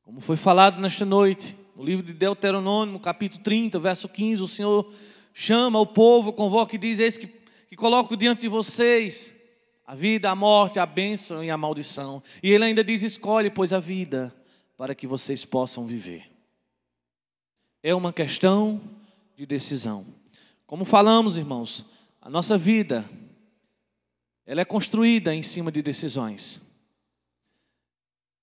Como 0.02 0.20
foi 0.20 0.36
falado 0.36 0.78
nesta 0.82 1.06
noite, 1.06 1.56
no 1.74 1.82
livro 1.82 2.04
de 2.04 2.12
Deuteronômio, 2.12 3.00
capítulo 3.00 3.42
30, 3.42 3.78
verso 3.78 4.06
15, 4.06 4.42
o 4.42 4.48
Senhor 4.48 4.92
chama 5.32 5.80
o 5.80 5.86
povo, 5.86 6.30
convoca 6.30 6.74
e 6.74 6.78
diz: 6.78 6.98
Eis 6.98 7.16
que, 7.16 7.26
que 7.26 7.74
coloco 7.74 8.14
diante 8.14 8.42
de 8.42 8.48
vocês 8.48 9.34
a 9.86 9.94
vida, 9.94 10.30
a 10.30 10.34
morte, 10.34 10.80
a 10.80 10.86
bênção 10.86 11.44
e 11.44 11.50
a 11.50 11.56
maldição. 11.56 12.22
E 12.42 12.50
ele 12.50 12.64
ainda 12.64 12.82
diz: 12.82 13.02
escolhe, 13.02 13.50
pois, 13.50 13.72
a 13.72 13.78
vida, 13.78 14.34
para 14.76 14.94
que 14.94 15.06
vocês 15.06 15.44
possam 15.44 15.86
viver. 15.86 16.30
É 17.82 17.94
uma 17.94 18.12
questão 18.12 18.80
de 19.36 19.46
decisão. 19.46 20.04
Como 20.66 20.84
falamos, 20.84 21.38
irmãos, 21.38 21.86
a 22.20 22.28
nossa 22.28 22.58
vida, 22.58 23.08
ela 24.44 24.60
é 24.60 24.64
construída 24.64 25.32
em 25.32 25.42
cima 25.42 25.70
de 25.70 25.80
decisões. 25.82 26.60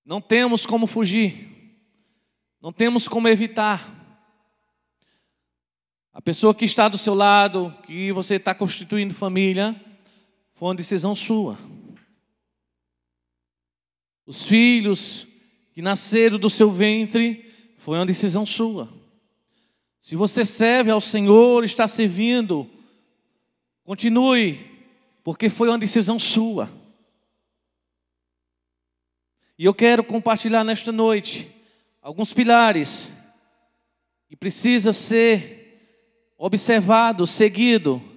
Não 0.04 0.20
temos 0.20 0.64
como 0.64 0.86
fugir, 0.86 1.76
não 2.60 2.72
temos 2.72 3.06
como 3.06 3.28
evitar. 3.28 3.92
A 6.12 6.22
pessoa 6.22 6.54
que 6.54 6.64
está 6.64 6.88
do 6.88 6.96
seu 6.96 7.14
lado, 7.14 7.76
que 7.82 8.12
você 8.12 8.36
está 8.36 8.54
constituindo 8.54 9.12
família, 9.12 9.78
foi 10.64 10.70
uma 10.70 10.74
decisão 10.74 11.14
sua. 11.14 11.58
Os 14.24 14.46
filhos 14.46 15.26
que 15.74 15.82
nasceram 15.82 16.38
do 16.38 16.48
seu 16.48 16.70
ventre 16.70 17.52
foi 17.76 17.98
uma 17.98 18.06
decisão 18.06 18.46
sua. 18.46 18.88
Se 20.00 20.16
você 20.16 20.42
serve 20.42 20.90
ao 20.90 21.02
Senhor, 21.02 21.64
está 21.64 21.86
servindo, 21.86 22.66
continue, 23.84 24.58
porque 25.22 25.50
foi 25.50 25.68
uma 25.68 25.76
decisão 25.76 26.18
sua. 26.18 26.72
E 29.58 29.66
eu 29.66 29.74
quero 29.74 30.02
compartilhar 30.02 30.64
nesta 30.64 30.90
noite 30.90 31.54
alguns 32.00 32.32
pilares 32.32 33.12
que 34.30 34.34
precisa 34.34 34.94
ser 34.94 36.32
observado, 36.38 37.26
seguido 37.26 38.13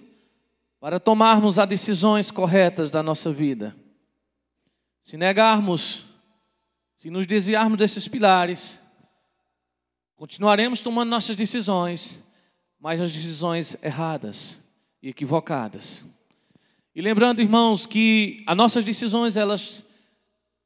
para 0.79 1.00
tomarmos 1.00 1.57
as 1.57 1.67
decisões 1.67 2.29
corretas 2.29 2.89
da 2.89 3.01
nossa 3.01 3.31
vida. 3.31 3.75
Se 5.03 5.17
negarmos, 5.17 6.05
se 6.96 7.10
nos 7.10 7.25
desviarmos 7.25 7.77
desses 7.77 8.07
pilares, 8.07 8.81
continuaremos 10.15 10.81
tomando 10.81 11.10
nossas 11.10 11.36
decisões, 11.36 12.22
mas 12.79 13.01
as 13.01 13.12
decisões 13.12 13.75
erradas 13.81 14.60
e 15.01 15.10
equivocadas. 15.10 16.05
E 16.93 17.01
lembrando, 17.01 17.41
irmãos, 17.41 17.86
que 17.86 18.43
as 18.46 18.57
nossas 18.57 18.84
decisões, 18.84 19.36
elas 19.36 19.84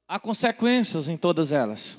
há 0.08 0.20
consequências 0.20 1.08
em 1.08 1.18
todas 1.18 1.54
elas. 1.54 1.98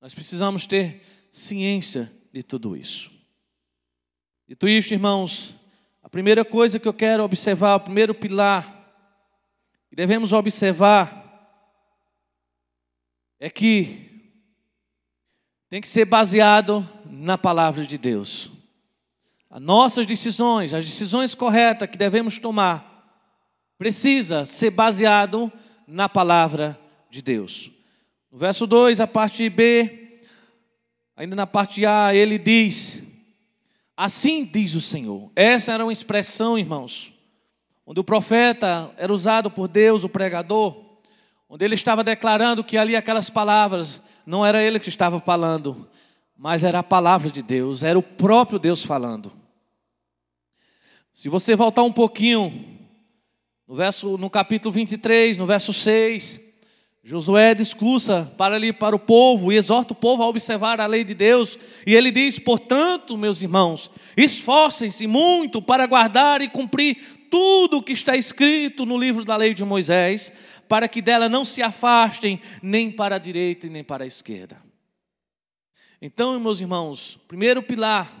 Nós 0.00 0.14
precisamos 0.14 0.66
ter 0.66 1.02
ciência 1.30 2.12
de 2.32 2.42
tudo 2.42 2.76
isso. 2.76 3.10
Dito 4.48 4.68
isto, 4.68 4.92
irmãos, 4.92 5.54
primeira 6.12 6.44
coisa 6.44 6.78
que 6.78 6.86
eu 6.86 6.92
quero 6.92 7.24
observar, 7.24 7.76
o 7.76 7.80
primeiro 7.80 8.14
pilar 8.14 8.86
que 9.88 9.96
devemos 9.96 10.30
observar 10.30 11.18
é 13.40 13.48
que 13.48 14.10
tem 15.70 15.80
que 15.80 15.88
ser 15.88 16.04
baseado 16.04 16.86
na 17.06 17.38
palavra 17.38 17.86
de 17.86 17.96
Deus. 17.96 18.50
As 19.48 19.60
nossas 19.60 20.06
decisões, 20.06 20.74
as 20.74 20.84
decisões 20.84 21.34
corretas 21.34 21.88
que 21.88 21.96
devemos 21.96 22.38
tomar, 22.38 23.16
precisa 23.78 24.44
ser 24.44 24.70
baseado 24.70 25.50
na 25.86 26.10
palavra 26.10 26.78
de 27.08 27.22
Deus. 27.22 27.70
No 28.30 28.36
verso 28.36 28.66
2, 28.66 29.00
a 29.00 29.06
parte 29.06 29.48
B, 29.48 30.20
ainda 31.16 31.34
na 31.34 31.46
parte 31.46 31.86
A, 31.86 32.14
ele 32.14 32.38
diz: 32.38 33.01
Assim 33.96 34.44
diz 34.44 34.74
o 34.74 34.80
Senhor. 34.80 35.30
Essa 35.36 35.72
era 35.72 35.84
uma 35.84 35.92
expressão, 35.92 36.58
irmãos, 36.58 37.12
onde 37.86 38.00
o 38.00 38.04
profeta 38.04 38.90
era 38.96 39.12
usado 39.12 39.50
por 39.50 39.68
Deus, 39.68 40.04
o 40.04 40.08
pregador, 40.08 40.98
onde 41.48 41.64
ele 41.64 41.74
estava 41.74 42.02
declarando 42.02 42.64
que 42.64 42.78
ali 42.78 42.96
aquelas 42.96 43.28
palavras 43.28 44.00
não 44.24 44.44
era 44.44 44.62
ele 44.62 44.80
que 44.80 44.88
estava 44.88 45.20
falando, 45.20 45.88
mas 46.36 46.64
era 46.64 46.78
a 46.78 46.82
palavra 46.82 47.30
de 47.30 47.42
Deus, 47.42 47.82
era 47.82 47.98
o 47.98 48.02
próprio 48.02 48.58
Deus 48.58 48.82
falando. 48.82 49.32
Se 51.12 51.28
você 51.28 51.54
voltar 51.54 51.82
um 51.82 51.92
pouquinho 51.92 52.78
no 53.68 53.74
verso 53.74 54.16
no 54.16 54.30
capítulo 54.30 54.72
23, 54.72 55.36
no 55.36 55.46
verso 55.46 55.72
6, 55.72 56.40
Josué 57.04 57.52
discursa 57.52 58.32
para 58.38 58.54
ali 58.54 58.72
para 58.72 58.94
o 58.94 58.98
povo 58.98 59.50
e 59.50 59.56
exorta 59.56 59.92
o 59.92 59.96
povo 59.96 60.22
a 60.22 60.28
observar 60.28 60.80
a 60.80 60.86
lei 60.86 61.02
de 61.02 61.14
Deus, 61.14 61.58
e 61.84 61.94
ele 61.94 62.12
diz: 62.12 62.38
"Portanto, 62.38 63.16
meus 63.16 63.42
irmãos, 63.42 63.90
esforcem-se 64.16 65.08
muito 65.08 65.60
para 65.60 65.86
guardar 65.86 66.40
e 66.42 66.48
cumprir 66.48 67.26
tudo 67.28 67.78
o 67.78 67.82
que 67.82 67.92
está 67.92 68.16
escrito 68.16 68.86
no 68.86 68.96
livro 68.96 69.24
da 69.24 69.36
lei 69.36 69.52
de 69.52 69.64
Moisés, 69.64 70.32
para 70.68 70.86
que 70.86 71.02
dela 71.02 71.28
não 71.28 71.44
se 71.44 71.60
afastem 71.60 72.40
nem 72.62 72.88
para 72.88 73.16
a 73.16 73.18
direita 73.18 73.66
e 73.66 73.70
nem 73.70 73.82
para 73.82 74.04
a 74.04 74.06
esquerda." 74.06 74.62
Então, 76.00 76.38
meus 76.38 76.60
irmãos, 76.60 77.18
primeiro 77.26 77.64
pilar 77.64 78.12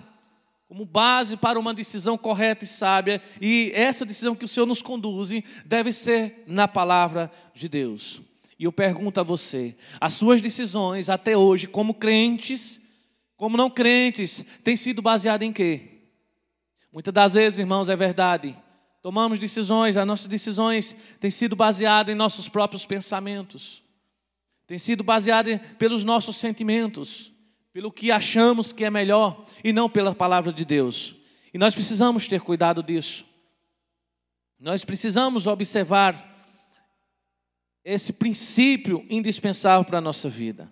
como 0.66 0.84
base 0.84 1.36
para 1.36 1.58
uma 1.58 1.74
decisão 1.74 2.18
correta 2.18 2.64
e 2.64 2.66
sábia, 2.66 3.22
e 3.40 3.70
essa 3.74 4.04
decisão 4.04 4.34
que 4.34 4.44
o 4.44 4.48
Senhor 4.48 4.66
nos 4.66 4.82
conduz 4.82 5.30
deve 5.64 5.92
ser 5.92 6.42
na 6.48 6.66
palavra 6.66 7.30
de 7.54 7.68
Deus. 7.68 8.22
E 8.62 8.64
eu 8.64 8.70
pergunto 8.70 9.18
a 9.18 9.24
você: 9.24 9.74
as 10.00 10.12
suas 10.12 10.40
decisões 10.40 11.08
até 11.08 11.36
hoje, 11.36 11.66
como 11.66 11.94
crentes, 11.94 12.80
como 13.36 13.56
não 13.56 13.68
crentes, 13.68 14.44
têm 14.62 14.76
sido 14.76 15.02
baseadas 15.02 15.48
em 15.48 15.52
quê? 15.52 16.04
Muitas 16.92 17.12
das 17.12 17.34
vezes, 17.34 17.58
irmãos, 17.58 17.88
é 17.88 17.96
verdade. 17.96 18.56
Tomamos 19.02 19.40
decisões, 19.40 19.96
as 19.96 20.06
nossas 20.06 20.28
decisões 20.28 20.94
têm 21.18 21.28
sido 21.28 21.56
baseadas 21.56 22.14
em 22.14 22.16
nossos 22.16 22.48
próprios 22.48 22.86
pensamentos, 22.86 23.82
têm 24.64 24.78
sido 24.78 25.02
baseadas 25.02 25.60
pelos 25.76 26.04
nossos 26.04 26.36
sentimentos, 26.36 27.32
pelo 27.72 27.90
que 27.90 28.12
achamos 28.12 28.72
que 28.72 28.84
é 28.84 28.90
melhor 28.90 29.44
e 29.64 29.72
não 29.72 29.90
pela 29.90 30.14
palavra 30.14 30.52
de 30.52 30.64
Deus. 30.64 31.16
E 31.52 31.58
nós 31.58 31.74
precisamos 31.74 32.28
ter 32.28 32.40
cuidado 32.40 32.80
disso. 32.80 33.26
Nós 34.56 34.84
precisamos 34.84 35.48
observar 35.48 36.31
esse 37.84 38.12
princípio 38.12 39.04
indispensável 39.10 39.84
para 39.84 39.98
a 39.98 40.00
nossa 40.02 40.28
vida. 40.28 40.70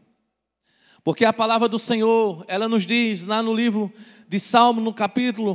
Porque 1.02 1.24
a 1.24 1.32
palavra 1.32 1.68
do 1.68 1.78
Senhor, 1.78 2.44
ela 2.46 2.68
nos 2.68 2.86
diz 2.86 3.26
lá 3.26 3.42
no 3.42 3.54
livro 3.54 3.92
de 4.28 4.38
Salmo, 4.38 4.80
no 4.80 4.92
capítulo 4.92 5.52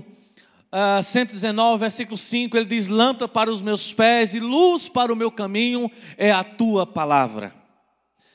uh, 0.71 0.99
ah, 0.99 1.03
119, 1.03 1.79
versículo 1.79 2.17
5, 2.17 2.57
ele 2.57 2.65
diz: 2.65 2.87
Lâmpada 2.87 3.27
para 3.27 3.51
os 3.51 3.61
meus 3.61 3.93
pés 3.93 4.33
e 4.33 4.39
luz 4.39 4.89
para 4.89 5.13
o 5.13 5.15
meu 5.15 5.31
caminho 5.31 5.89
é 6.17 6.31
a 6.31 6.43
tua 6.43 6.85
palavra. 6.85 7.53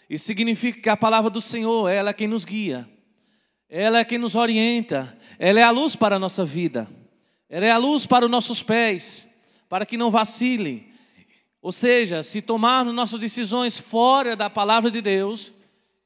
Isso 0.09 0.25
significa 0.25 0.81
que 0.81 0.89
a 0.89 0.97
palavra 0.97 1.31
do 1.31 1.41
Senhor, 1.41 1.89
ela 1.89 2.11
é 2.11 2.13
quem 2.13 2.27
nos 2.27 2.45
guia, 2.45 2.89
ela 3.69 3.99
é 3.99 4.05
quem 4.05 4.19
nos 4.19 4.35
orienta, 4.35 5.17
ela 5.39 5.61
é 5.61 5.63
a 5.63 5.71
luz 5.71 5.95
para 5.95 6.17
a 6.17 6.19
nossa 6.19 6.45
vida, 6.45 6.89
ela 7.49 7.67
é 7.67 7.71
a 7.71 7.77
luz 7.77 8.07
para 8.07 8.25
os 8.25 8.31
nossos 8.31 8.63
pés, 8.63 9.29
para 9.69 9.87
que 9.87 9.97
não 9.97 10.11
vacilem, 10.11 10.90
ou 11.63 11.73
seja, 11.73 12.23
se 12.23 12.41
tomarmos 12.41 12.95
nossas 12.95 13.19
decisões 13.19 13.79
fora 13.79 14.35
da 14.35 14.49
palavra 14.49 14.91
de 14.91 15.03
Deus, 15.03 15.53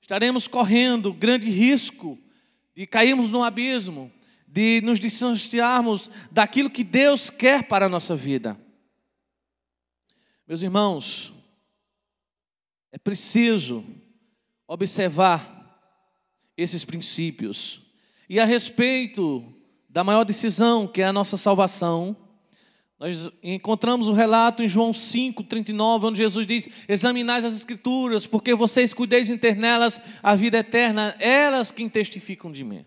estaremos 0.01 0.49
correndo 0.49 1.13
grande 1.13 1.49
risco 1.49 2.19
de 2.75 2.87
cairmos 2.87 3.31
no 3.31 3.45
abismo, 3.45 4.13
de 4.49 4.81
nos 4.83 4.99
distanciarmos 4.99 6.11
daquilo 6.31 6.71
que 6.71 6.83
Deus 6.83 7.31
quer 7.31 7.69
para 7.69 7.87
a 7.87 7.89
nossa 7.89 8.17
vida. 8.17 8.59
Meus 10.47 10.61
irmãos, 10.61 11.33
é 12.91 12.99
preciso 12.99 13.85
observar 14.67 15.53
esses 16.57 16.85
princípios. 16.85 17.81
E 18.29 18.41
a 18.41 18.45
respeito 18.45 19.45
da 19.89 20.03
maior 20.03 20.25
decisão, 20.25 20.87
que 20.87 21.01
é 21.01 21.05
a 21.05 21.13
nossa 21.13 21.37
salvação, 21.37 22.17
nós 23.05 23.31
encontramos 23.43 24.09
o 24.09 24.15
relato 24.15 24.63
em 24.63 24.69
João 24.69 24.91
5, 24.91 25.45
39, 25.45 26.07
onde 26.07 26.17
Jesus 26.17 26.47
diz: 26.47 26.67
Examinais 26.89 27.45
as 27.45 27.55
Escrituras, 27.55 28.27
porque 28.27 28.55
vocês 28.55 28.95
cuideis 28.95 29.29
em 29.29 29.37
ter 29.37 29.57
nelas 29.57 30.01
a 30.23 30.35
vida 30.35 30.57
eterna, 30.57 31.15
elas 31.19 31.71
quem 31.71 31.87
testificam 31.87 32.51
de 32.51 32.65
mim. 32.65 32.83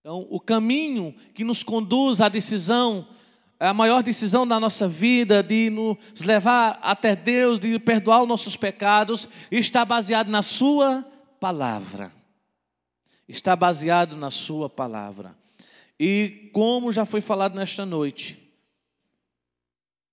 Então, 0.00 0.26
o 0.30 0.40
caminho 0.40 1.14
que 1.34 1.44
nos 1.44 1.62
conduz 1.62 2.22
à 2.22 2.30
decisão, 2.30 3.06
a 3.60 3.74
maior 3.74 4.02
decisão 4.02 4.46
da 4.46 4.58
nossa 4.58 4.88
vida, 4.88 5.42
de 5.42 5.68
nos 5.68 6.22
levar 6.24 6.78
até 6.82 7.14
Deus, 7.14 7.60
de 7.60 7.78
perdoar 7.78 8.22
os 8.22 8.28
nossos 8.28 8.56
pecados, 8.56 9.28
está 9.50 9.84
baseado 9.84 10.30
na 10.30 10.40
Sua 10.40 11.06
palavra. 11.38 12.10
Está 13.28 13.54
baseado 13.54 14.16
na 14.16 14.30
Sua 14.30 14.70
palavra. 14.70 15.36
E 16.00 16.50
como 16.54 16.90
já 16.90 17.04
foi 17.04 17.20
falado 17.20 17.54
nesta 17.54 17.84
noite, 17.84 18.41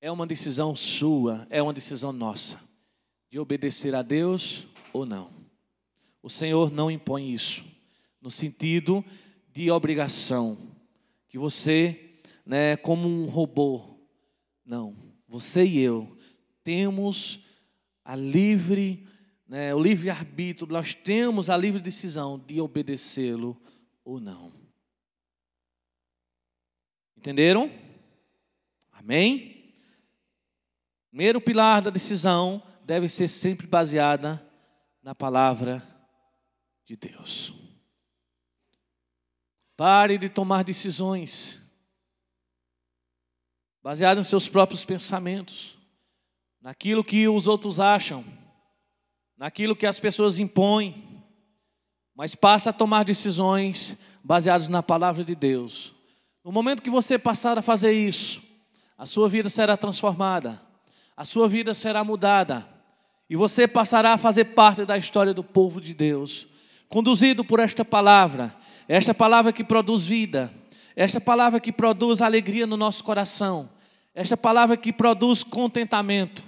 é 0.02 0.12
uma 0.12 0.26
decisão 0.26 0.76
sua, 0.76 1.46
é 1.50 1.62
uma 1.62 1.74
decisão 1.74 2.12
nossa, 2.12 2.60
de 3.30 3.40
obedecer 3.40 3.94
a 3.94 4.02
Deus 4.02 4.68
ou 4.94 5.06
não. 5.06 5.32
O 6.22 6.30
Senhor 6.30 6.72
não 6.72 6.90
impõe 6.90 7.34
isso, 7.34 7.66
no 8.22 8.32
sentido 8.32 9.04
de 9.52 9.70
obrigação, 9.72 10.58
que 11.28 11.38
você, 11.38 12.20
né, 12.46 12.78
como 12.78 13.08
um 13.08 13.26
robô, 13.26 14.00
não, 14.66 14.96
você 15.28 15.66
e 15.66 15.80
eu 15.80 16.18
temos 16.64 17.40
a 18.06 18.16
livre, 18.16 19.08
né, 19.48 19.74
o 19.74 19.82
livre 19.82 20.10
arbítrio, 20.10 20.72
nós 20.72 20.94
temos 20.94 21.50
a 21.50 21.58
livre 21.58 21.82
decisão 21.82 22.38
de 22.38 22.62
obedecê-lo 22.62 23.60
ou 24.04 24.20
não. 24.20 24.52
Entenderam? 27.18 27.72
Amém? 28.92 29.59
Primeiro 31.10 31.42
pilar 31.42 31.82
da 31.82 31.90
decisão 31.90 32.62
deve 32.86 33.10
ser 33.10 33.28
sempre 33.28 33.66
baseada 33.66 34.44
na 35.02 35.16
palavra 35.16 35.84
de 36.86 36.96
Deus. 36.96 37.54
Pare 39.76 40.18
de 40.18 40.30
tomar 40.30 40.64
decisões 40.64 41.64
baseadas 43.82 44.28
em 44.28 44.30
seus 44.30 44.48
próprios 44.48 44.86
pensamentos, 44.86 45.78
naquilo 46.62 47.04
que 47.04 47.28
os 47.28 47.48
outros 47.48 47.80
acham, 47.80 48.24
naquilo 49.38 49.76
que 49.76 49.88
as 49.88 50.00
pessoas 50.00 50.38
impõem, 50.38 51.24
mas 52.14 52.36
passa 52.36 52.70
a 52.70 52.74
tomar 52.74 53.04
decisões 53.04 53.98
baseadas 54.24 54.68
na 54.68 54.84
palavra 54.84 55.24
de 55.24 55.34
Deus. 55.34 55.96
No 56.44 56.52
momento 56.52 56.84
que 56.84 56.90
você 56.90 57.18
passar 57.18 57.58
a 57.58 57.64
fazer 57.64 57.94
isso, 57.94 58.44
a 58.98 59.06
sua 59.06 59.30
vida 59.30 59.48
será 59.48 59.78
transformada 59.78 60.69
a 61.20 61.26
sua 61.26 61.50
vida 61.50 61.74
será 61.74 62.02
mudada 62.02 62.66
e 63.30 63.36
você 63.36 63.68
passará 63.68 64.14
a 64.14 64.18
fazer 64.18 64.46
parte 64.46 64.86
da 64.86 64.98
história 64.98 65.34
do 65.34 65.44
povo 65.44 65.82
de 65.82 65.94
Deus, 65.94 66.48
conduzido 66.88 67.44
por 67.44 67.60
esta 67.60 67.84
palavra, 67.84 68.56
esta 68.88 69.14
palavra 69.14 69.52
que 69.52 69.62
produz 69.62 70.06
vida, 70.06 70.50
esta 70.96 71.20
palavra 71.20 71.60
que 71.60 71.74
produz 71.74 72.22
alegria 72.22 72.66
no 72.66 72.78
nosso 72.78 73.04
coração, 73.04 73.70
esta 74.16 74.38
palavra 74.38 74.78
que 74.78 74.94
produz 74.94 75.44
contentamento, 75.44 76.42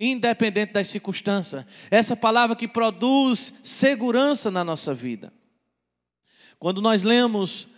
independente 0.00 0.72
das 0.72 0.88
circunstâncias, 0.88 1.66
essa 1.90 2.16
palavra 2.16 2.56
que 2.56 2.66
produz 2.66 3.52
segurança 3.62 4.50
na 4.50 4.64
nossa 4.64 4.94
vida. 4.94 5.34
Quando 6.58 6.80
nós 6.80 7.02
lemos 7.02 7.68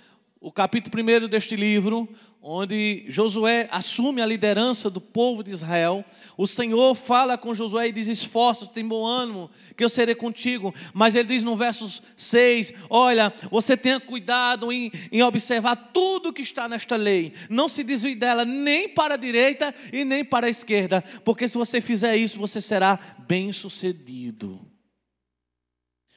o 0.41 0.53
capítulo 0.53 1.03
1 1.03 1.27
deste 1.27 1.57
livro, 1.57 2.09
onde 2.49 3.05
Josué 3.09 3.69
assume 3.73 4.23
a 4.23 4.27
liderança 4.27 4.89
do 4.89 5.01
povo 5.01 5.43
de 5.43 5.51
Israel. 5.51 6.05
O 6.37 6.47
Senhor 6.47 6.95
fala 6.95 7.37
com 7.37 7.53
Josué 7.53 7.89
e 7.89 7.93
diz: 7.93 8.07
Esforça, 8.07 8.69
tem 8.69 8.87
bom 8.87 9.05
ânimo, 9.05 9.51
que 9.77 9.83
eu 9.83 9.89
serei 9.89 10.15
contigo. 10.15 10.73
Mas 10.95 11.17
ele 11.17 11.29
diz 11.29 11.43
no 11.43 11.57
verso 11.57 12.01
6: 12.17 12.73
Olha, 12.89 13.35
você 13.51 13.77
tenha 13.77 13.99
cuidado 13.99 14.73
em, 14.73 14.93
em 15.11 15.23
observar 15.23 15.75
tudo 15.93 16.33
que 16.33 16.43
está 16.43 16.69
nesta 16.69 16.95
lei. 16.95 17.33
Não 17.51 17.69
se 17.69 17.83
desvie 17.83 18.15
dela 18.15 18.45
nem 18.45 18.89
para 18.89 19.15
a 19.15 19.19
direita 19.19 19.75
e 19.93 20.05
nem 20.05 20.25
para 20.25 20.47
a 20.47 20.51
esquerda, 20.51 21.03
porque 21.25 21.49
se 21.49 21.59
você 21.59 21.81
fizer 21.81 22.17
isso, 22.17 22.39
você 22.39 22.61
será 22.61 23.17
bem 23.27 23.53
sucedido. 23.53 24.61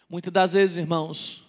Muitas 0.08 0.32
das 0.32 0.54
vezes, 0.54 0.78
irmãos, 0.78 1.44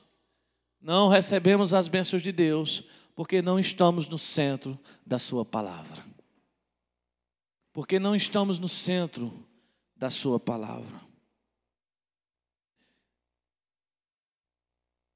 não 0.81 1.09
recebemos 1.09 1.75
as 1.75 1.87
bênçãos 1.87 2.23
de 2.23 2.33
Deus 2.33 2.83
porque 3.21 3.43
não 3.43 3.61
estamos 3.61 4.09
no 4.09 4.17
centro 4.17 4.81
da 5.05 5.19
Sua 5.19 5.45
palavra. 5.45 6.03
Porque 7.71 7.99
não 7.99 8.17
estamos 8.17 8.59
no 8.59 8.67
centro 8.67 9.47
da 9.95 10.09
Sua 10.09 10.41
palavra. 10.41 11.03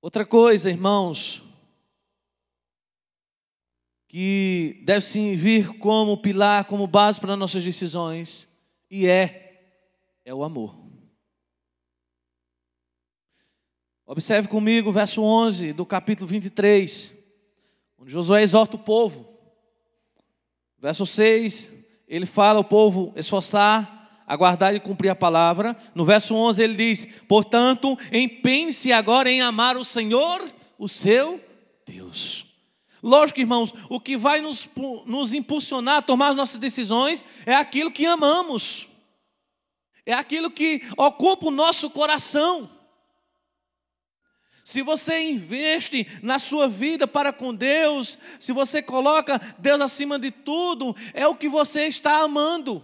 Outra 0.02 0.26
coisa, 0.26 0.68
irmãos, 0.68 1.42
que 4.06 4.82
deve 4.84 5.00
sim 5.00 5.34
vir 5.34 5.78
como 5.78 6.18
pilar, 6.18 6.66
como 6.66 6.86
base 6.86 7.18
para 7.18 7.34
nossas 7.34 7.64
decisões, 7.64 8.46
e 8.90 9.06
é, 9.06 9.80
é 10.26 10.34
o 10.34 10.44
amor. 10.44 10.76
Observe 14.04 14.46
comigo 14.46 14.90
o 14.90 14.92
verso 14.92 15.22
11 15.22 15.72
do 15.72 15.86
capítulo 15.86 16.28
23 16.28 17.23
Josué 18.06 18.42
exorta 18.42 18.76
o 18.76 18.78
povo. 18.78 19.28
Verso 20.78 21.06
6, 21.06 21.72
ele 22.06 22.26
fala 22.26 22.60
o 22.60 22.64
povo 22.64 23.12
esforçar 23.16 23.94
aguardar 24.26 24.74
e 24.74 24.80
cumprir 24.80 25.10
a 25.10 25.14
palavra. 25.14 25.76
No 25.94 26.04
verso 26.04 26.34
11 26.34 26.62
ele 26.62 26.74
diz: 26.74 27.04
Portanto, 27.28 27.98
empenhe-se 28.12 28.92
agora 28.92 29.30
em 29.30 29.40
amar 29.40 29.76
o 29.76 29.84
Senhor, 29.84 30.42
o 30.78 30.88
seu 30.88 31.40
Deus. 31.86 32.46
Lógico, 33.02 33.40
irmãos, 33.40 33.72
o 33.90 34.00
que 34.00 34.16
vai 34.16 34.40
nos, 34.40 34.68
nos 35.04 35.34
impulsionar 35.34 35.98
a 35.98 36.02
tomar 36.02 36.28
as 36.28 36.36
nossas 36.36 36.58
decisões 36.58 37.22
é 37.44 37.54
aquilo 37.54 37.90
que 37.90 38.06
amamos, 38.06 38.88
é 40.06 40.14
aquilo 40.14 40.50
que 40.50 40.82
ocupa 40.96 41.48
o 41.48 41.50
nosso 41.50 41.90
coração. 41.90 42.70
Se 44.64 44.80
você 44.80 45.22
investe 45.22 46.06
na 46.22 46.38
sua 46.38 46.66
vida 46.66 47.06
para 47.06 47.34
com 47.34 47.54
Deus, 47.54 48.16
se 48.38 48.50
você 48.50 48.80
coloca 48.80 49.38
Deus 49.58 49.78
acima 49.82 50.18
de 50.18 50.30
tudo, 50.30 50.96
é 51.12 51.28
o 51.28 51.34
que 51.34 51.50
você 51.50 51.86
está 51.86 52.22
amando. 52.22 52.82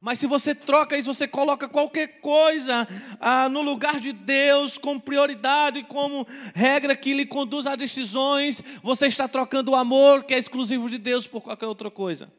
Mas 0.00 0.18
se 0.18 0.26
você 0.26 0.54
troca 0.54 0.96
isso, 0.96 1.12
você 1.12 1.28
coloca 1.28 1.68
qualquer 1.68 2.20
coisa 2.20 2.88
ah, 3.20 3.46
no 3.46 3.60
lugar 3.60 4.00
de 4.00 4.10
Deus, 4.12 4.78
como 4.78 4.98
prioridade, 4.98 5.82
como 5.82 6.26
regra 6.54 6.96
que 6.96 7.12
lhe 7.12 7.26
conduz 7.26 7.66
a 7.66 7.76
decisões, 7.76 8.62
você 8.82 9.06
está 9.06 9.28
trocando 9.28 9.72
o 9.72 9.76
amor 9.76 10.24
que 10.24 10.32
é 10.32 10.38
exclusivo 10.38 10.88
de 10.88 10.96
Deus 10.96 11.26
por 11.26 11.42
qualquer 11.42 11.66
outra 11.66 11.90
coisa. 11.90 12.32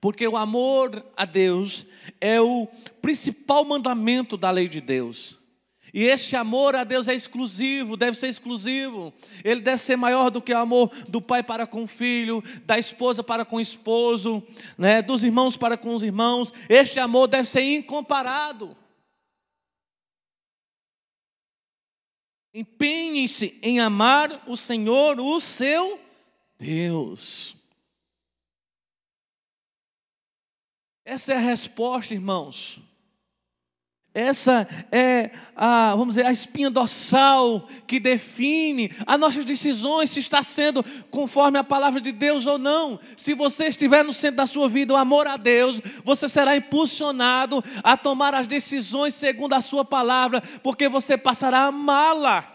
Porque 0.00 0.26
o 0.26 0.36
amor 0.36 1.06
a 1.16 1.24
Deus 1.24 1.86
é 2.20 2.40
o 2.40 2.66
principal 3.00 3.64
mandamento 3.64 4.36
da 4.36 4.50
lei 4.50 4.66
de 4.66 4.80
Deus. 4.80 5.45
E 5.96 6.04
esse 6.04 6.36
amor 6.36 6.76
a 6.76 6.84
Deus 6.84 7.08
é 7.08 7.14
exclusivo, 7.14 7.96
deve 7.96 8.18
ser 8.18 8.28
exclusivo. 8.28 9.14
Ele 9.42 9.62
deve 9.62 9.78
ser 9.78 9.96
maior 9.96 10.28
do 10.28 10.42
que 10.42 10.52
o 10.52 10.58
amor 10.58 10.90
do 11.08 11.22
pai 11.22 11.42
para 11.42 11.66
com 11.66 11.84
o 11.84 11.86
filho, 11.86 12.42
da 12.66 12.78
esposa 12.78 13.24
para 13.24 13.46
com 13.46 13.56
o 13.56 13.60
esposo, 13.62 14.46
né, 14.76 15.00
dos 15.00 15.24
irmãos 15.24 15.56
para 15.56 15.74
com 15.74 15.94
os 15.94 16.02
irmãos. 16.02 16.52
Este 16.68 17.00
amor 17.00 17.28
deve 17.28 17.48
ser 17.48 17.62
incomparado. 17.62 18.76
Empenhe-se 22.52 23.58
em 23.62 23.80
amar 23.80 24.44
o 24.46 24.54
Senhor, 24.54 25.18
o 25.18 25.40
seu 25.40 25.98
Deus. 26.58 27.56
Essa 31.06 31.32
é 31.32 31.36
a 31.36 31.40
resposta, 31.40 32.12
irmãos. 32.12 32.85
Essa 34.16 34.66
é 34.90 35.30
a, 35.54 35.94
vamos 35.94 36.14
dizer, 36.14 36.24
a 36.24 36.32
espinha 36.32 36.70
dorsal 36.70 37.68
que 37.86 38.00
define 38.00 38.90
as 39.06 39.20
nossas 39.20 39.44
decisões, 39.44 40.08
se 40.08 40.20
está 40.20 40.42
sendo 40.42 40.82
conforme 41.10 41.58
a 41.58 41.62
palavra 41.62 42.00
de 42.00 42.12
Deus 42.12 42.46
ou 42.46 42.56
não. 42.56 42.98
Se 43.14 43.34
você 43.34 43.66
estiver 43.66 44.02
no 44.02 44.14
centro 44.14 44.38
da 44.38 44.46
sua 44.46 44.70
vida, 44.70 44.94
o 44.94 44.96
amor 44.96 45.26
a 45.26 45.36
Deus, 45.36 45.82
você 46.02 46.30
será 46.30 46.56
impulsionado 46.56 47.62
a 47.84 47.94
tomar 47.94 48.34
as 48.34 48.46
decisões 48.46 49.12
segundo 49.12 49.52
a 49.52 49.60
sua 49.60 49.84
palavra, 49.84 50.42
porque 50.62 50.88
você 50.88 51.18
passará 51.18 51.64
a 51.64 51.66
amá-la. 51.66 52.50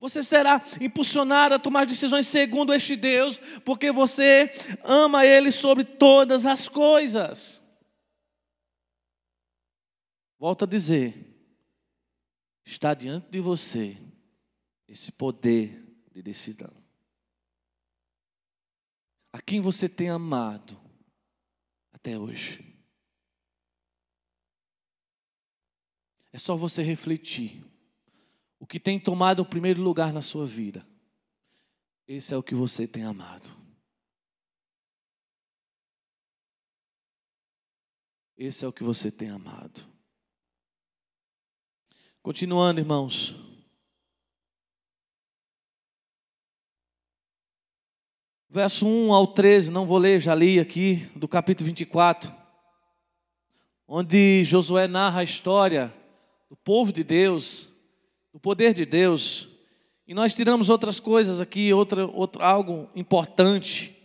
Você 0.00 0.22
será 0.22 0.62
impulsionado 0.80 1.56
a 1.56 1.58
tomar 1.58 1.84
decisões 1.84 2.28
segundo 2.28 2.72
este 2.72 2.94
Deus, 2.94 3.40
porque 3.64 3.90
você 3.90 4.52
ama 4.84 5.26
Ele 5.26 5.50
sobre 5.50 5.82
todas 5.82 6.46
as 6.46 6.68
coisas. 6.68 7.66
Volto 10.38 10.64
a 10.64 10.68
dizer: 10.68 11.14
está 12.64 12.94
diante 12.94 13.28
de 13.28 13.40
você 13.40 13.98
esse 14.86 15.10
poder 15.10 15.84
de 16.12 16.22
decisão. 16.22 16.72
A 19.32 19.42
quem 19.42 19.60
você 19.60 19.88
tem 19.88 20.08
amado 20.08 20.80
até 21.92 22.16
hoje. 22.18 22.64
É 26.32 26.38
só 26.38 26.56
você 26.56 26.82
refletir. 26.82 27.64
O 28.60 28.66
que 28.66 28.80
tem 28.80 28.98
tomado 28.98 29.40
o 29.40 29.48
primeiro 29.48 29.82
lugar 29.82 30.12
na 30.12 30.22
sua 30.22 30.44
vida. 30.44 30.86
Esse 32.06 32.34
é 32.34 32.36
o 32.36 32.42
que 32.42 32.54
você 32.54 32.86
tem 32.86 33.04
amado. 33.04 33.56
Esse 38.36 38.64
é 38.64 38.68
o 38.68 38.72
que 38.72 38.84
você 38.84 39.10
tem 39.10 39.30
amado. 39.30 39.97
Continuando, 42.28 42.78
irmãos. 42.78 43.34
Verso 48.50 48.86
1 48.86 49.14
ao 49.14 49.28
13, 49.28 49.70
não 49.70 49.86
vou 49.86 49.96
ler, 49.96 50.20
já 50.20 50.34
li 50.34 50.60
aqui, 50.60 51.10
do 51.16 51.26
capítulo 51.26 51.66
24, 51.68 52.30
onde 53.86 54.44
Josué 54.44 54.86
narra 54.86 55.20
a 55.20 55.24
história 55.24 55.90
do 56.50 56.56
povo 56.58 56.92
de 56.92 57.02
Deus, 57.02 57.72
do 58.30 58.38
poder 58.38 58.74
de 58.74 58.84
Deus, 58.84 59.48
e 60.06 60.12
nós 60.12 60.34
tiramos 60.34 60.68
outras 60.68 61.00
coisas 61.00 61.40
aqui, 61.40 61.72
outra, 61.72 62.06
outra, 62.08 62.44
algo 62.44 62.90
importante. 62.94 63.96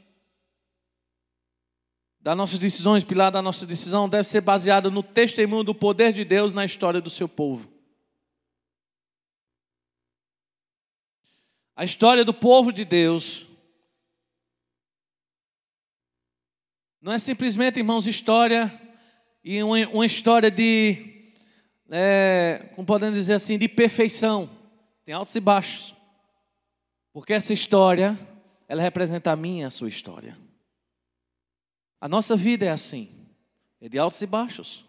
Das 2.22 2.38
nossas 2.38 2.58
decisões, 2.58 3.04
pilar 3.04 3.34
da 3.34 3.42
nossa 3.42 3.66
decisão 3.66 4.08
deve 4.08 4.24
ser 4.24 4.40
baseada 4.40 4.90
no 4.90 5.04
testemunho 5.04 5.66
do 5.66 5.76
poder 5.76 6.14
de 6.14 6.24
Deus 6.24 6.54
na 6.54 6.64
história 6.64 7.02
do 7.02 7.10
seu 7.10 7.28
povo. 7.28 7.73
A 11.76 11.84
história 11.84 12.24
do 12.24 12.34
povo 12.34 12.72
de 12.72 12.86
Deus 12.86 13.48
não 17.02 17.12
é 17.12 17.20
simplesmente, 17.20 17.80
irmãos, 17.80 18.08
história 18.08 18.80
e 19.44 19.62
uma, 19.62 20.06
história 20.06 20.50
de, 20.50 21.34
é, 21.90 22.70
como 22.76 22.86
podemos 22.86 23.16
dizer 23.16 23.34
assim, 23.34 23.58
de 23.58 23.68
perfeição. 23.68 24.50
Tem 25.04 25.14
altos 25.14 25.36
e 25.36 25.40
baixos. 25.40 25.96
Porque 27.12 27.34
essa 27.34 27.52
história, 27.54 28.18
ela 28.68 28.82
representa 28.82 29.32
a 29.32 29.36
minha 29.36 29.68
a 29.68 29.72
sua 29.72 29.90
história. 29.90 30.38
A 32.00 32.08
nossa 32.08 32.36
vida 32.36 32.66
é 32.66 32.70
assim, 32.70 33.10
é 33.82 33.90
de 33.90 33.98
altos 33.98 34.22
e 34.22 34.28
baixos. 34.28 34.86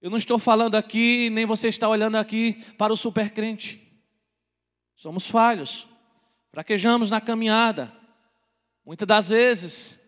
Eu 0.00 0.10
não 0.10 0.18
estou 0.18 0.38
falando 0.38 0.74
aqui, 0.74 1.30
nem 1.30 1.46
você 1.46 1.68
está 1.68 1.88
olhando 1.88 2.16
aqui 2.16 2.54
para 2.76 2.92
o 2.92 2.96
supercrente. 2.96 3.81
Somos 4.94 5.26
falhos, 5.26 5.88
fraquejamos 6.50 7.10
na 7.10 7.20
caminhada. 7.20 7.92
Muitas 8.84 9.06
das 9.06 9.28
vezes 9.28 10.00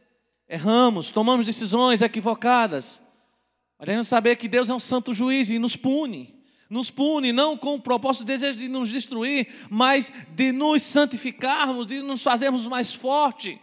erramos, 0.48 1.10
tomamos 1.10 1.46
decisões 1.46 2.02
equivocadas. 2.02 3.02
Mas 3.78 3.86
devemos 3.86 4.08
saber 4.08 4.36
que 4.36 4.48
Deus 4.48 4.70
é 4.70 4.74
um 4.74 4.80
santo 4.80 5.12
juiz 5.12 5.50
e 5.50 5.58
nos 5.58 5.76
pune. 5.76 6.34
Nos 6.70 6.90
pune 6.90 7.32
não 7.32 7.56
com 7.56 7.74
o 7.74 7.80
propósito 7.80 8.22
e 8.22 8.26
desejo 8.26 8.58
de 8.58 8.68
nos 8.68 8.88
destruir, 8.88 9.48
mas 9.70 10.12
de 10.30 10.52
nos 10.52 10.82
santificarmos, 10.82 11.86
de 11.86 12.00
nos 12.00 12.22
fazermos 12.22 12.66
mais 12.66 12.94
forte. 12.94 13.60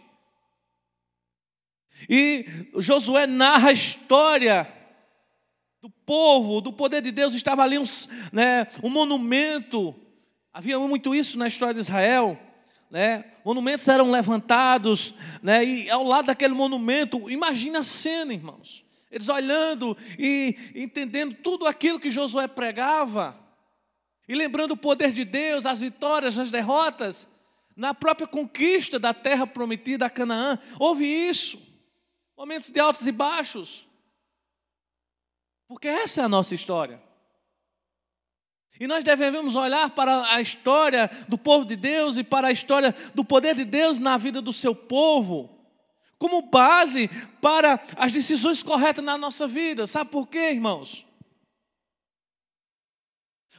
E 2.08 2.46
Josué 2.78 3.26
narra 3.26 3.70
a 3.70 3.72
história 3.72 4.72
do 5.80 5.90
povo, 5.90 6.60
do 6.60 6.72
poder 6.72 7.02
de 7.02 7.10
Deus. 7.10 7.34
Estava 7.34 7.62
ali 7.62 7.78
um, 7.78 7.84
né, 8.32 8.66
um 8.82 8.88
monumento 8.88 9.94
Havia 10.52 10.78
muito 10.78 11.14
isso 11.14 11.38
na 11.38 11.46
história 11.46 11.74
de 11.74 11.80
Israel. 11.80 12.38
Né? 12.90 13.24
Monumentos 13.44 13.88
eram 13.88 14.10
levantados, 14.10 15.14
né? 15.42 15.64
e 15.64 15.90
ao 15.90 16.04
lado 16.04 16.26
daquele 16.26 16.52
monumento, 16.52 17.30
imagina 17.30 17.80
a 17.80 17.84
cena, 17.84 18.34
irmãos. 18.34 18.84
Eles 19.10 19.28
olhando 19.28 19.96
e 20.18 20.56
entendendo 20.74 21.34
tudo 21.34 21.66
aquilo 21.66 21.98
que 21.98 22.10
Josué 22.10 22.46
pregava, 22.46 23.38
e 24.28 24.34
lembrando 24.34 24.72
o 24.72 24.76
poder 24.76 25.12
de 25.12 25.24
Deus, 25.24 25.66
as 25.66 25.80
vitórias, 25.80 26.38
as 26.38 26.50
derrotas, 26.50 27.28
na 27.76 27.92
própria 27.92 28.26
conquista 28.26 28.98
da 28.98 29.12
terra 29.12 29.46
prometida 29.46 30.06
a 30.06 30.10
Canaã. 30.10 30.58
Houve 30.78 31.04
isso, 31.04 31.58
momentos 32.36 32.70
de 32.70 32.80
altos 32.80 33.06
e 33.06 33.12
baixos, 33.12 33.88
porque 35.66 35.88
essa 35.88 36.20
é 36.20 36.24
a 36.24 36.28
nossa 36.28 36.54
história. 36.54 37.02
E 38.80 38.86
nós 38.86 39.04
devemos 39.04 39.54
olhar 39.54 39.90
para 39.90 40.34
a 40.34 40.40
história 40.40 41.10
do 41.28 41.36
povo 41.36 41.64
de 41.64 41.76
Deus 41.76 42.16
e 42.16 42.24
para 42.24 42.48
a 42.48 42.52
história 42.52 42.94
do 43.14 43.24
poder 43.24 43.54
de 43.54 43.64
Deus 43.64 43.98
na 43.98 44.16
vida 44.16 44.40
do 44.40 44.52
seu 44.52 44.74
povo, 44.74 45.50
como 46.18 46.42
base 46.42 47.08
para 47.40 47.80
as 47.96 48.12
decisões 48.12 48.62
corretas 48.62 49.04
na 49.04 49.18
nossa 49.18 49.46
vida. 49.46 49.86
Sabe 49.86 50.10
por 50.10 50.26
quê, 50.26 50.50
irmãos? 50.50 51.06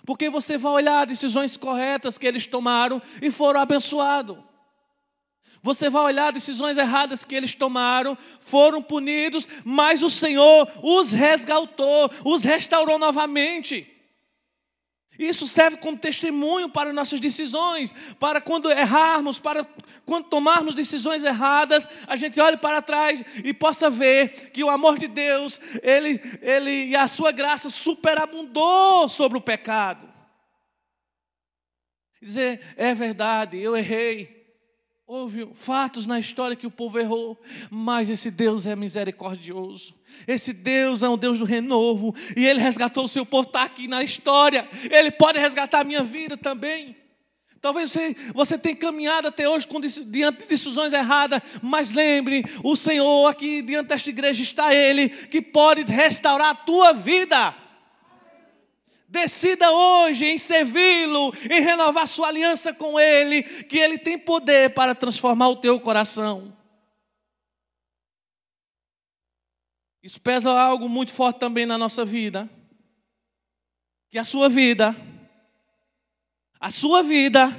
Porque 0.05 0.29
você 0.29 0.57
vai 0.57 0.73
olhar 0.73 1.01
as 1.01 1.07
decisões 1.07 1.55
corretas 1.55 2.17
que 2.17 2.27
eles 2.27 2.45
tomaram 2.45 3.01
e 3.21 3.31
foram 3.31 3.61
abençoados. 3.61 4.37
Você 5.61 5.89
vai 5.89 6.03
olhar 6.03 6.27
as 6.27 6.33
decisões 6.33 6.77
erradas 6.77 7.23
que 7.23 7.33
eles 7.33 7.55
tomaram, 7.55 8.17
foram 8.41 8.81
punidos, 8.81 9.47
mas 9.63 10.03
o 10.03 10.09
Senhor 10.09 10.69
os 10.83 11.13
resgatou, 11.13 12.09
os 12.25 12.43
restaurou 12.43 12.99
novamente. 12.99 13.92
Isso 15.17 15.47
serve 15.47 15.77
como 15.77 15.97
testemunho 15.97 16.69
para 16.69 16.91
nossas 16.91 17.19
decisões, 17.19 17.93
para 18.19 18.41
quando 18.41 18.71
errarmos, 18.71 19.37
para 19.37 19.65
quando 20.05 20.25
tomarmos 20.25 20.73
decisões 20.73 21.23
erradas, 21.23 21.87
a 22.07 22.15
gente 22.15 22.39
olhe 22.39 22.57
para 22.57 22.81
trás 22.81 23.23
e 23.43 23.53
possa 23.53 23.89
ver 23.89 24.51
que 24.51 24.63
o 24.63 24.69
amor 24.69 24.97
de 24.97 25.07
Deus, 25.07 25.61
ele, 25.83 26.19
ele 26.41 26.85
e 26.87 26.95
a 26.95 27.07
sua 27.07 27.31
graça 27.31 27.69
superabundou 27.69 29.07
sobre 29.07 29.37
o 29.37 29.41
pecado. 29.41 30.11
Dizer, 32.21 32.61
é 32.75 32.95
verdade, 32.95 33.59
eu 33.59 33.75
errei. 33.75 34.42
Houve 35.05 35.49
fatos 35.53 36.07
na 36.07 36.17
história 36.17 36.55
que 36.55 36.65
o 36.65 36.71
povo 36.71 36.97
errou, 36.97 37.37
mas 37.69 38.09
esse 38.09 38.31
Deus 38.31 38.65
é 38.65 38.73
misericordioso. 38.73 39.93
Esse 40.25 40.53
Deus 40.53 41.03
é 41.03 41.09
um 41.09 41.17
Deus 41.17 41.39
do 41.39 41.45
renovo, 41.45 42.15
e 42.37 42.45
Ele 42.45 42.61
resgatou 42.61 43.03
o 43.03 43.07
seu 43.09 43.25
povo, 43.25 43.47
está 43.47 43.63
aqui 43.63 43.85
na 43.85 44.01
história. 44.01 44.67
Ele 44.89 45.11
pode 45.11 45.39
resgatar 45.39 45.81
a 45.81 45.83
minha 45.83 46.03
vida 46.03 46.37
também. 46.37 46.95
Talvez 47.59 47.91
você, 47.91 48.15
você 48.33 48.57
tenha 48.57 48.75
caminhado 48.75 49.27
até 49.27 49.47
hoje 49.47 49.67
com, 49.67 49.79
diante 49.79 50.39
de 50.39 50.47
decisões 50.47 50.93
erradas, 50.93 51.41
mas 51.61 51.91
lembre, 51.91 52.45
o 52.63 52.75
Senhor 52.75 53.27
aqui 53.27 53.61
diante 53.61 53.87
desta 53.87 54.09
igreja 54.09 54.41
está 54.41 54.73
Ele, 54.73 55.09
que 55.09 55.41
pode 55.41 55.83
restaurar 55.83 56.49
a 56.49 56.55
tua 56.55 56.93
vida. 56.93 57.62
Decida 59.13 59.71
hoje 59.71 60.25
em 60.25 60.39
servi-lo, 60.39 61.31
em 61.47 61.61
renovar 61.61 62.07
sua 62.07 62.29
aliança 62.29 62.73
com 62.73 62.99
Ele, 62.99 63.43
que 63.43 63.77
Ele 63.77 63.95
tem 63.95 64.17
poder 64.17 64.73
para 64.73 64.95
transformar 64.95 65.49
o 65.49 65.55
teu 65.55 65.79
coração. 65.79 66.57
Isso 70.01 70.19
pesa 70.19 70.51
algo 70.59 70.89
muito 70.89 71.13
forte 71.13 71.37
também 71.37 71.63
na 71.63 71.77
nossa 71.77 72.03
vida. 72.03 72.49
Que 74.09 74.17
a 74.17 74.25
sua 74.25 74.49
vida, 74.49 74.95
a 76.59 76.71
sua 76.71 77.03
vida, 77.03 77.49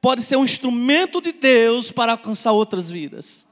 pode 0.00 0.22
ser 0.22 0.36
um 0.36 0.44
instrumento 0.44 1.20
de 1.20 1.32
Deus 1.32 1.90
para 1.90 2.12
alcançar 2.12 2.52
outras 2.52 2.88
vidas. 2.88 3.44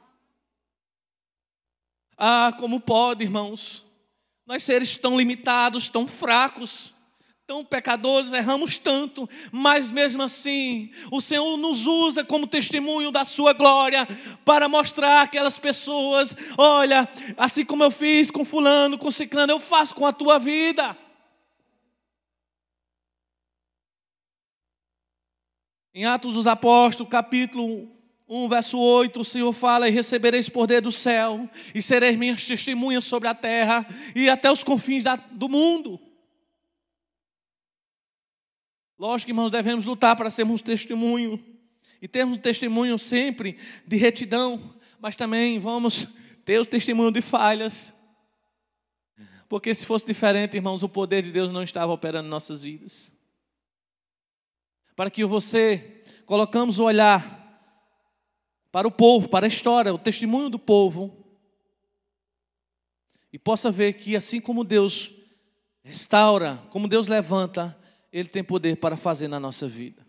Ah, 2.16 2.54
como 2.60 2.80
pode, 2.80 3.24
irmãos? 3.24 3.84
Nós 4.46 4.62
seres 4.62 4.96
tão 4.96 5.18
limitados, 5.18 5.88
tão 5.88 6.06
fracos, 6.06 6.94
tão 7.48 7.64
pecadores, 7.64 8.34
erramos 8.34 8.76
tanto, 8.76 9.26
mas 9.50 9.90
mesmo 9.90 10.22
assim, 10.22 10.90
o 11.10 11.18
Senhor 11.18 11.56
nos 11.56 11.86
usa 11.86 12.22
como 12.22 12.46
testemunho 12.46 13.10
da 13.10 13.24
Sua 13.24 13.54
glória 13.54 14.06
para 14.44 14.68
mostrar 14.68 15.22
aquelas 15.22 15.58
pessoas: 15.58 16.36
olha, 16.58 17.08
assim 17.38 17.64
como 17.64 17.82
eu 17.82 17.90
fiz 17.90 18.30
com 18.30 18.44
Fulano, 18.44 18.98
com 18.98 19.10
Ciclano, 19.10 19.50
eu 19.50 19.60
faço 19.60 19.94
com 19.94 20.04
a 20.04 20.12
tua 20.12 20.38
vida. 20.38 20.94
Em 25.94 26.04
Atos 26.04 26.34
dos 26.34 26.46
Apóstolos, 26.46 27.10
capítulo 27.10 27.90
1, 28.28 28.46
verso 28.46 28.78
8, 28.78 29.22
o 29.22 29.24
Senhor 29.24 29.54
fala: 29.54 29.88
E 29.88 29.90
recebereis 29.90 30.50
poder 30.50 30.82
do 30.82 30.92
céu, 30.92 31.48
e 31.74 31.80
sereis 31.80 32.14
minhas 32.14 32.46
testemunhas 32.46 33.06
sobre 33.06 33.26
a 33.26 33.34
terra 33.34 33.86
e 34.14 34.28
até 34.28 34.52
os 34.52 34.62
confins 34.62 35.02
da, 35.02 35.16
do 35.16 35.48
mundo. 35.48 36.07
Lógico, 38.98 39.30
irmãos, 39.30 39.50
devemos 39.50 39.84
lutar 39.84 40.16
para 40.16 40.28
sermos 40.28 40.60
testemunho. 40.60 41.42
E 42.02 42.08
termos 42.08 42.36
um 42.36 42.40
testemunho 42.40 42.98
sempre 42.98 43.56
de 43.86 43.96
retidão, 43.96 44.74
mas 45.00 45.14
também 45.14 45.58
vamos 45.58 46.08
ter 46.44 46.60
o 46.60 46.66
testemunho 46.66 47.12
de 47.12 47.22
falhas. 47.22 47.94
Porque 49.48 49.72
se 49.72 49.86
fosse 49.86 50.04
diferente, 50.04 50.56
irmãos, 50.56 50.82
o 50.82 50.88
poder 50.88 51.22
de 51.22 51.30
Deus 51.30 51.52
não 51.52 51.62
estava 51.62 51.92
operando 51.92 52.26
em 52.26 52.30
nossas 52.30 52.62
vidas. 52.62 53.12
Para 54.96 55.10
que 55.10 55.24
você 55.24 56.02
colocamos 56.26 56.80
o 56.80 56.84
olhar 56.84 57.38
para 58.72 58.86
o 58.86 58.90
povo, 58.90 59.28
para 59.28 59.46
a 59.46 59.48
história, 59.48 59.94
o 59.94 59.98
testemunho 59.98 60.50
do 60.50 60.58
povo, 60.58 61.24
e 63.32 63.38
possa 63.38 63.70
ver 63.70 63.94
que 63.94 64.16
assim 64.16 64.40
como 64.40 64.64
Deus 64.64 65.12
restaura, 65.82 66.56
como 66.70 66.88
Deus 66.88 67.08
levanta, 67.08 67.78
ele 68.12 68.28
tem 68.28 68.42
poder 68.42 68.76
para 68.76 68.96
fazer 68.96 69.28
na 69.28 69.38
nossa 69.38 69.66
vida. 69.66 70.06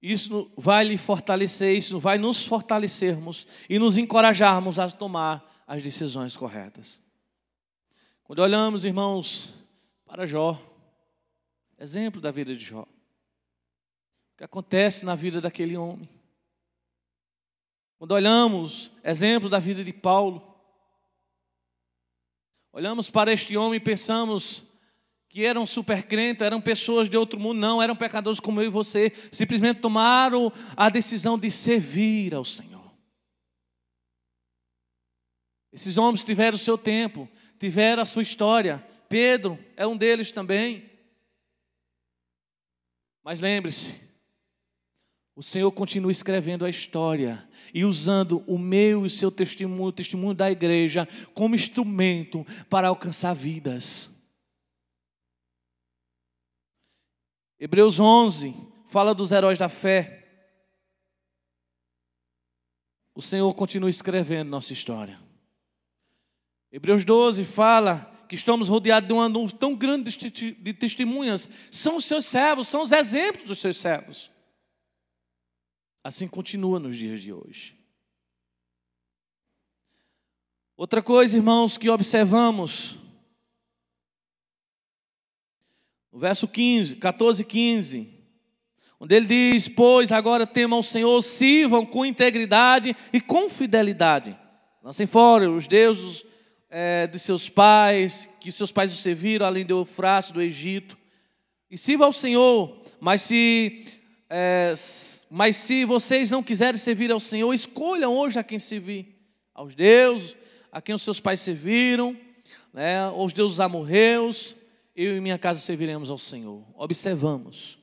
Isso 0.00 0.50
vai 0.56 0.84
lhe 0.84 0.96
fortalecer, 0.98 1.76
isso 1.76 1.98
vai 1.98 2.18
nos 2.18 2.44
fortalecermos 2.44 3.46
e 3.68 3.78
nos 3.78 3.98
encorajarmos 3.98 4.78
a 4.78 4.90
tomar 4.90 5.64
as 5.66 5.82
decisões 5.82 6.36
corretas. 6.36 7.02
Quando 8.22 8.40
olhamos, 8.40 8.84
irmãos, 8.84 9.54
para 10.04 10.26
Jó, 10.26 10.60
exemplo 11.78 12.20
da 12.20 12.30
vida 12.30 12.54
de 12.54 12.64
Jó, 12.64 12.82
o 12.82 14.36
que 14.36 14.44
acontece 14.44 15.04
na 15.04 15.14
vida 15.14 15.40
daquele 15.40 15.76
homem. 15.76 16.08
Quando 17.98 18.12
olhamos, 18.12 18.92
exemplo 19.02 19.48
da 19.48 19.58
vida 19.58 19.82
de 19.82 19.92
Paulo, 19.92 20.55
Olhamos 22.76 23.08
para 23.08 23.32
este 23.32 23.56
homem 23.56 23.78
e 23.78 23.80
pensamos 23.80 24.62
que 25.30 25.46
eram 25.46 25.64
super 25.64 26.02
crentes, 26.02 26.42
eram 26.42 26.60
pessoas 26.60 27.08
de 27.08 27.16
outro 27.16 27.40
mundo, 27.40 27.58
não, 27.58 27.82
eram 27.82 27.96
pecadores 27.96 28.38
como 28.38 28.60
eu 28.60 28.66
e 28.66 28.68
você, 28.68 29.10
simplesmente 29.32 29.80
tomaram 29.80 30.52
a 30.76 30.90
decisão 30.90 31.38
de 31.38 31.50
servir 31.50 32.34
ao 32.34 32.44
Senhor. 32.44 32.92
Esses 35.72 35.96
homens 35.96 36.22
tiveram 36.22 36.56
o 36.56 36.58
seu 36.58 36.76
tempo, 36.76 37.26
tiveram 37.58 38.02
a 38.02 38.04
sua 38.04 38.22
história. 38.22 38.86
Pedro 39.08 39.58
é 39.74 39.86
um 39.86 39.96
deles 39.96 40.30
também. 40.30 40.90
Mas 43.24 43.40
lembre-se, 43.40 43.98
o 45.36 45.42
Senhor 45.42 45.70
continua 45.70 46.10
escrevendo 46.10 46.64
a 46.64 46.70
história 46.70 47.46
e 47.74 47.84
usando 47.84 48.42
o 48.46 48.56
meu 48.56 49.02
e 49.02 49.06
o 49.06 49.10
seu 49.10 49.30
testemunho, 49.30 49.90
o 49.90 49.92
testemunho 49.92 50.32
da 50.32 50.50
igreja, 50.50 51.06
como 51.34 51.54
instrumento 51.54 52.44
para 52.70 52.88
alcançar 52.88 53.34
vidas. 53.34 54.10
Hebreus 57.60 58.00
11 58.00 58.54
fala 58.86 59.14
dos 59.14 59.30
heróis 59.30 59.58
da 59.58 59.68
fé. 59.68 60.24
O 63.14 63.20
Senhor 63.20 63.52
continua 63.52 63.90
escrevendo 63.90 64.48
nossa 64.48 64.72
história. 64.72 65.20
Hebreus 66.72 67.04
12 67.04 67.44
fala 67.44 68.10
que 68.26 68.34
estamos 68.34 68.68
rodeados 68.68 69.06
de 69.06 69.12
um 69.12 69.20
anúncio 69.20 69.58
tão 69.58 69.74
grande 69.74 70.16
de 70.16 70.72
testemunhas. 70.72 71.46
São 71.70 71.98
os 71.98 72.06
seus 72.06 72.24
servos, 72.24 72.68
são 72.68 72.80
os 72.80 72.90
exemplos 72.90 73.44
dos 73.44 73.58
seus 73.58 73.76
servos. 73.76 74.34
Assim 76.06 76.28
continua 76.28 76.78
nos 76.78 76.96
dias 76.96 77.20
de 77.20 77.32
hoje. 77.32 77.74
Outra 80.76 81.02
coisa, 81.02 81.36
irmãos, 81.36 81.76
que 81.76 81.90
observamos, 81.90 82.96
no 86.12 86.20
verso 86.20 86.46
15, 86.46 86.94
14 86.94 87.44
15, 87.44 88.08
onde 89.00 89.16
ele 89.16 89.26
diz: 89.26 89.66
Pois 89.66 90.12
agora 90.12 90.46
temam 90.46 90.78
o 90.78 90.82
Senhor, 90.84 91.20
sirvam 91.22 91.84
com 91.84 92.06
integridade 92.06 92.94
e 93.12 93.20
com 93.20 93.50
fidelidade. 93.50 94.38
Lancem 94.84 95.08
fora 95.08 95.50
os 95.50 95.66
deuses 95.66 96.24
é, 96.70 97.08
de 97.08 97.18
seus 97.18 97.48
pais, 97.48 98.28
que 98.38 98.52
seus 98.52 98.70
pais 98.70 98.92
o 98.92 98.96
serviram, 98.96 99.44
além 99.44 99.66
do 99.66 99.80
Eufrates, 99.80 100.30
do 100.30 100.40
Egito. 100.40 100.96
E 101.68 101.76
sirva 101.76 102.04
ao 102.04 102.12
Senhor, 102.12 102.80
mas 103.00 103.22
se 103.22 103.95
é, 104.28 104.74
mas 105.30 105.56
se 105.56 105.84
vocês 105.84 106.30
não 106.30 106.42
quiserem 106.42 106.78
servir 106.78 107.10
ao 107.10 107.20
Senhor, 107.20 107.52
escolham 107.52 108.16
hoje 108.16 108.38
a 108.38 108.44
quem 108.44 108.58
servir: 108.58 109.16
aos 109.54 109.74
deuses, 109.74 110.36
a 110.70 110.82
quem 110.82 110.94
os 110.94 111.02
seus 111.02 111.20
pais 111.20 111.40
serviram, 111.40 112.16
né, 112.72 113.00
aos 113.00 113.32
deuses 113.32 113.60
amorreus. 113.60 114.56
Eu 114.94 115.16
e 115.16 115.20
minha 115.20 115.38
casa 115.38 115.60
serviremos 115.60 116.10
ao 116.10 116.18
Senhor. 116.18 116.64
Observamos 116.74 117.78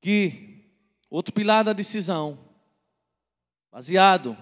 que 0.00 0.64
outro 1.10 1.32
pilar 1.32 1.62
da 1.62 1.72
decisão, 1.72 2.38
baseado, 3.70 4.36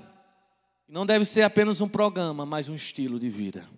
não 0.86 1.04
deve 1.04 1.24
ser 1.24 1.42
apenas 1.42 1.80
um 1.80 1.88
programa, 1.88 2.46
mas 2.46 2.68
um 2.68 2.74
estilo 2.74 3.18
de 3.18 3.28
vida. 3.28 3.68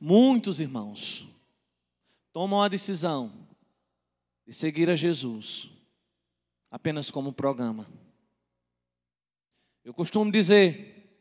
Muitos 0.00 0.58
irmãos 0.58 1.28
tomam 2.32 2.60
a 2.60 2.68
decisão 2.68 3.41
de 4.52 4.56
seguir 4.58 4.90
a 4.90 4.94
Jesus 4.94 5.70
apenas 6.70 7.10
como 7.10 7.32
programa. 7.32 7.88
Eu 9.82 9.94
costumo 9.94 10.30
dizer, 10.30 11.16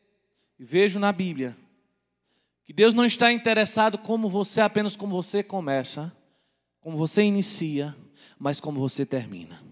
e 0.59 0.65
vejo 0.65 0.99
na 0.99 1.13
Bíblia, 1.13 1.57
que 2.65 2.73
Deus 2.73 2.93
não 2.93 3.05
está 3.05 3.31
interessado 3.31 3.97
como 3.97 4.29
você, 4.29 4.59
apenas 4.59 4.97
como 4.97 5.15
você 5.15 5.41
começa, 5.41 6.13
como 6.81 6.97
você 6.97 7.23
inicia, 7.23 7.95
mas 8.37 8.59
como 8.59 8.81
você 8.81 9.05
termina. 9.05 9.63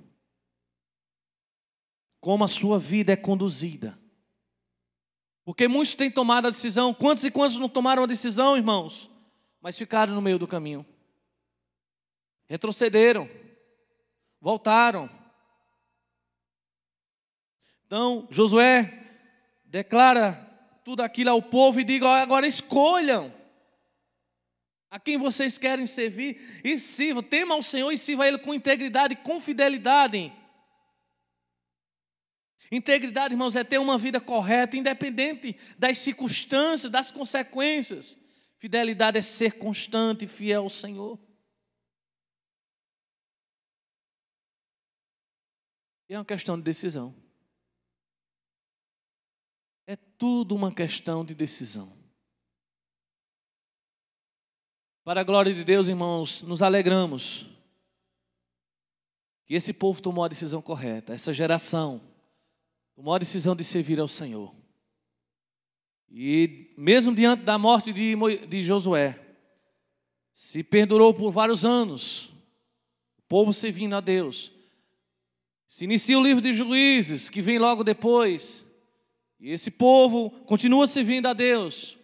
Como 2.22 2.46
a 2.46 2.48
sua 2.48 2.80
vida 2.80 3.12
é 3.12 3.18
conduzida. 3.18 4.00
Porque 5.44 5.68
muitos 5.68 5.96
têm 5.96 6.10
tomado 6.10 6.48
a 6.48 6.50
decisão, 6.50 6.94
quantos 6.94 7.26
e 7.26 7.32
quantos 7.32 7.60
não 7.60 7.68
tomaram 7.68 8.04
a 8.04 8.08
decisão, 8.08 8.56
irmãos? 8.56 9.12
mas 9.62 9.78
ficaram 9.78 10.16
no 10.16 10.22
meio 10.22 10.40
do 10.40 10.48
caminho. 10.48 10.86
Retrocederam, 12.48 13.30
voltaram. 14.42 15.10
Então, 17.86 18.28
Josué 18.30 19.08
declara 19.66 20.34
tudo 20.84 21.02
aquilo 21.02 21.30
ao 21.30 21.42
povo 21.42 21.80
e 21.80 21.84
diga: 21.84 22.08
agora 22.08 22.48
escolham 22.48 23.34
a 24.90 25.00
quem 25.00 25.18
vocês 25.18 25.58
querem 25.58 25.86
servir 25.86 26.62
e 26.64 26.80
sirvam, 26.80 27.22
tema 27.22 27.54
ao 27.54 27.62
Senhor 27.62 27.92
e 27.92 27.98
sirva 27.98 28.24
a 28.24 28.28
Ele 28.28 28.40
com 28.40 28.54
integridade 28.54 29.14
e 29.14 29.18
com 29.18 29.40
fidelidade. 29.40 30.34
Integridade, 32.72 33.34
irmãos, 33.34 33.56
é 33.56 33.64
ter 33.64 33.80
uma 33.80 33.98
vida 33.98 34.22
correta, 34.22 34.78
independente 34.78 35.58
das 35.78 35.98
circunstâncias, 35.98 36.92
das 36.92 37.10
consequências. 37.10 38.18
Fidelidade 38.60 39.18
é 39.18 39.22
ser 39.22 39.54
constante 39.54 40.26
e 40.26 40.28
fiel 40.28 40.64
ao 40.64 40.70
Senhor. 40.70 41.20
É 46.10 46.18
uma 46.18 46.26
questão 46.26 46.58
de 46.58 46.64
decisão. 46.64 47.16
É 49.86 49.96
tudo 49.96 50.56
uma 50.56 50.74
questão 50.74 51.24
de 51.24 51.36
decisão. 51.36 51.98
Para 55.04 55.22
a 55.22 55.24
glória 55.24 55.54
de 55.54 55.64
Deus, 55.64 55.88
irmãos, 55.88 56.42
nos 56.42 56.62
alegramos 56.62 57.48
que 59.46 59.56
esse 59.56 59.74
povo 59.74 60.02
tomou 60.02 60.24
a 60.24 60.28
decisão 60.28 60.62
correta, 60.62 61.14
essa 61.14 61.34
geração 61.34 62.02
tomou 62.96 63.16
a 63.16 63.20
decisão 63.20 63.56
de 63.56 63.64
servir 63.64 64.00
ao 64.00 64.08
Senhor. 64.08 64.54
E 66.08 66.74
mesmo 66.78 67.16
diante 67.16 67.44
da 67.44 67.58
morte 67.58 67.94
de, 67.94 68.16
de 68.48 68.64
Josué, 68.64 69.20
se 70.34 70.64
perdurou 70.64 71.14
por 71.14 71.32
vários 71.32 71.66
anos, 71.66 72.26
o 73.18 73.22
povo 73.28 73.54
servindo 73.54 73.96
a 73.96 74.02
Deus. 74.02 74.59
Se 75.70 75.84
inicia 75.84 76.18
o 76.18 76.24
livro 76.24 76.42
de 76.42 76.52
Juízes, 76.52 77.30
que 77.30 77.44
vem 77.44 77.60
logo 77.60 77.84
depois, 77.84 78.66
e 79.40 79.52
esse 79.52 79.70
povo 79.70 80.32
continua 80.48 80.88
servindo 80.88 81.28
a 81.28 81.34
Deus. 81.34 81.96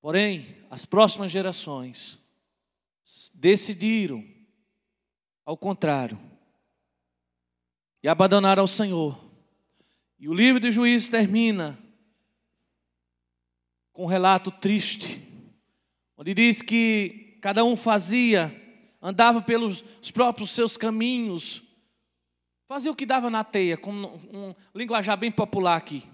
Porém, 0.00 0.56
as 0.70 0.86
próximas 0.86 1.30
gerações 1.30 2.18
decidiram, 3.34 4.24
ao 5.44 5.54
contrário, 5.54 6.18
e 8.02 8.08
abandonaram 8.08 8.62
ao 8.62 8.66
Senhor. 8.66 9.22
E 10.18 10.26
o 10.26 10.32
livro 10.32 10.58
de 10.58 10.72
Juízes 10.72 11.10
termina 11.10 11.78
com 13.92 14.04
um 14.04 14.08
relato 14.08 14.50
triste, 14.50 15.22
onde 16.16 16.32
diz 16.32 16.62
que 16.62 17.38
cada 17.42 17.62
um 17.66 17.76
fazia, 17.76 18.50
andava 19.02 19.42
pelos 19.42 19.84
próprios 20.10 20.52
seus 20.52 20.78
caminhos, 20.78 21.68
fazia 22.70 22.92
o 22.92 22.94
que 22.94 23.04
dava 23.04 23.28
na 23.28 23.42
teia, 23.42 23.76
com 23.76 23.90
um 23.90 24.54
linguajar 24.72 25.18
bem 25.18 25.32
popular 25.32 25.74
aqui. 25.74 26.04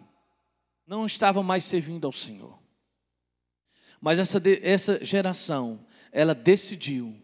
Não 0.87 1.05
estavam 1.05 1.43
mais 1.43 1.65
servindo 1.65 2.07
ao 2.07 2.13
Senhor. 2.13 2.59
Mas 4.01 4.19
essa, 4.19 4.41
essa 4.63 5.05
geração, 5.05 5.85
ela 6.11 6.35
decidiu, 6.35 7.15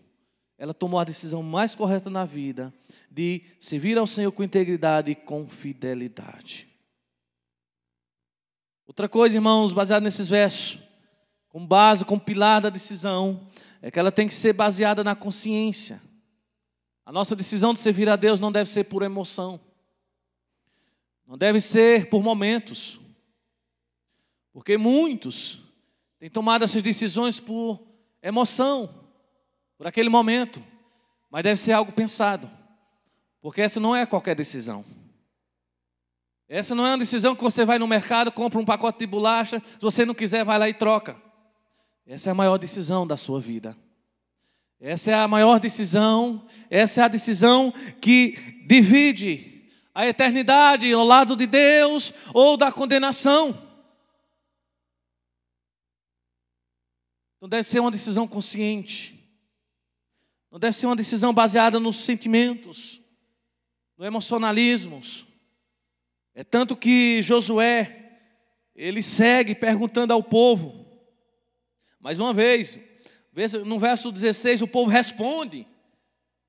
ela 0.59 0.75
tomou 0.75 1.01
a 1.01 1.05
decisão 1.05 1.43
mais 1.43 1.75
correta 1.75 2.11
na 2.11 2.27
vida 2.27 2.75
de 3.11 3.43
servir 3.59 3.97
ao 3.97 4.07
Senhor 4.07 4.31
com 4.33 4.45
integridade 4.45 5.13
e 5.13 5.15
com 5.15 5.49
fidelidade. 5.49 6.69
Outra 8.87 9.09
coisa, 9.09 9.39
irmãos, 9.39 9.73
baseado 9.73 10.03
nesses 10.03 10.29
versos, 10.29 10.79
com 11.49 11.67
base, 11.67 12.05
com 12.05 12.19
pilar 12.19 12.61
da 12.61 12.69
decisão, 12.69 13.49
é 13.81 13.91
que 13.91 13.99
ela 13.99 14.13
tem 14.13 14.29
que 14.29 14.35
ser 14.35 14.53
baseada 14.53 15.03
na 15.03 15.15
consciência. 15.15 16.03
A 17.05 17.13
nossa 17.13 17.35
decisão 17.35 17.73
de 17.73 17.81
servir 17.81 18.09
a 18.09 18.17
Deus 18.17 18.39
não 18.39 18.53
deve 18.53 18.71
ser 18.71 18.85
por 18.85 19.03
emoção, 19.03 19.61
não 21.27 21.37
deve 21.37 21.61
ser 21.61 22.09
por 22.09 22.23
momentos, 22.23 23.01
porque 24.53 24.77
muitos 24.77 25.61
tem 26.19 26.31
tomado 26.31 26.63
essas 26.63 26.83
decisões 26.83 27.41
por 27.41 27.81
emoção, 28.23 29.07
por 29.77 29.87
aquele 29.87 30.09
momento, 30.09 30.63
mas 31.29 31.43
deve 31.43 31.59
ser 31.59 31.73
algo 31.73 31.91
pensado, 31.91 32.51
porque 33.41 33.61
essa 33.61 33.81
não 33.81 33.97
é 33.97 34.07
qualquer 34.07 34.37
decisão. 34.37 34.85
Essa 36.49 36.75
não 36.75 36.87
é 36.87 36.91
uma 36.91 36.99
decisão 36.99 37.35
que 37.35 37.43
você 37.43 37.65
vai 37.65 37.79
no 37.79 37.89
mercado, 37.89 38.31
compra 38.31 38.61
um 38.61 38.65
pacote 38.65 38.99
de 38.99 39.07
bolacha, 39.07 39.61
se 39.65 39.81
você 39.81 40.05
não 40.05 40.15
quiser, 40.15 40.45
vai 40.45 40.59
lá 40.59 40.69
e 40.69 40.75
troca. 40.75 41.21
Essa 42.07 42.29
é 42.29 42.33
a 42.33 42.35
maior 42.35 42.59
decisão 42.59 43.07
da 43.07 43.17
sua 43.17 43.41
vida. 43.41 43.77
Essa 44.85 45.13
é 45.13 45.15
a 45.15 45.29
maior 45.29 45.61
decisão, 45.61 46.45
essa 46.69 47.03
é 47.03 47.05
a 47.05 47.09
decisão 47.09 47.73
que 48.01 48.33
divide 48.67 49.71
a 49.95 50.09
eternidade 50.09 50.93
ao 50.93 51.05
lado 51.05 51.37
de 51.37 51.47
Deus 51.47 52.13
ou 52.35 52.57
da 52.57 52.73
condenação. 52.73 53.57
Não 57.41 57.49
deve 57.49 57.63
ser 57.63 57.79
uma 57.79 57.93
decisão 57.93 58.27
consciente. 58.27 59.17
Não 60.51 60.59
deve 60.59 60.77
ser 60.77 60.87
uma 60.87 60.97
decisão 60.97 61.33
baseada 61.33 61.79
nos 61.79 62.05
sentimentos, 62.05 63.01
no 63.97 64.05
emocionalismo. 64.05 65.01
É 66.35 66.43
tanto 66.43 66.77
que 66.77 67.23
Josué, 67.23 68.19
ele 68.75 69.01
segue 69.01 69.55
perguntando 69.55 70.13
ao 70.13 70.25
povo. 70.25 70.85
Mais 72.01 72.19
uma 72.19 72.35
vez, 72.35 72.81
no 73.65 73.79
verso 73.79 74.13
16, 74.13 74.63
o 74.63 74.69
povo 74.69 74.91
responde. 74.91 75.67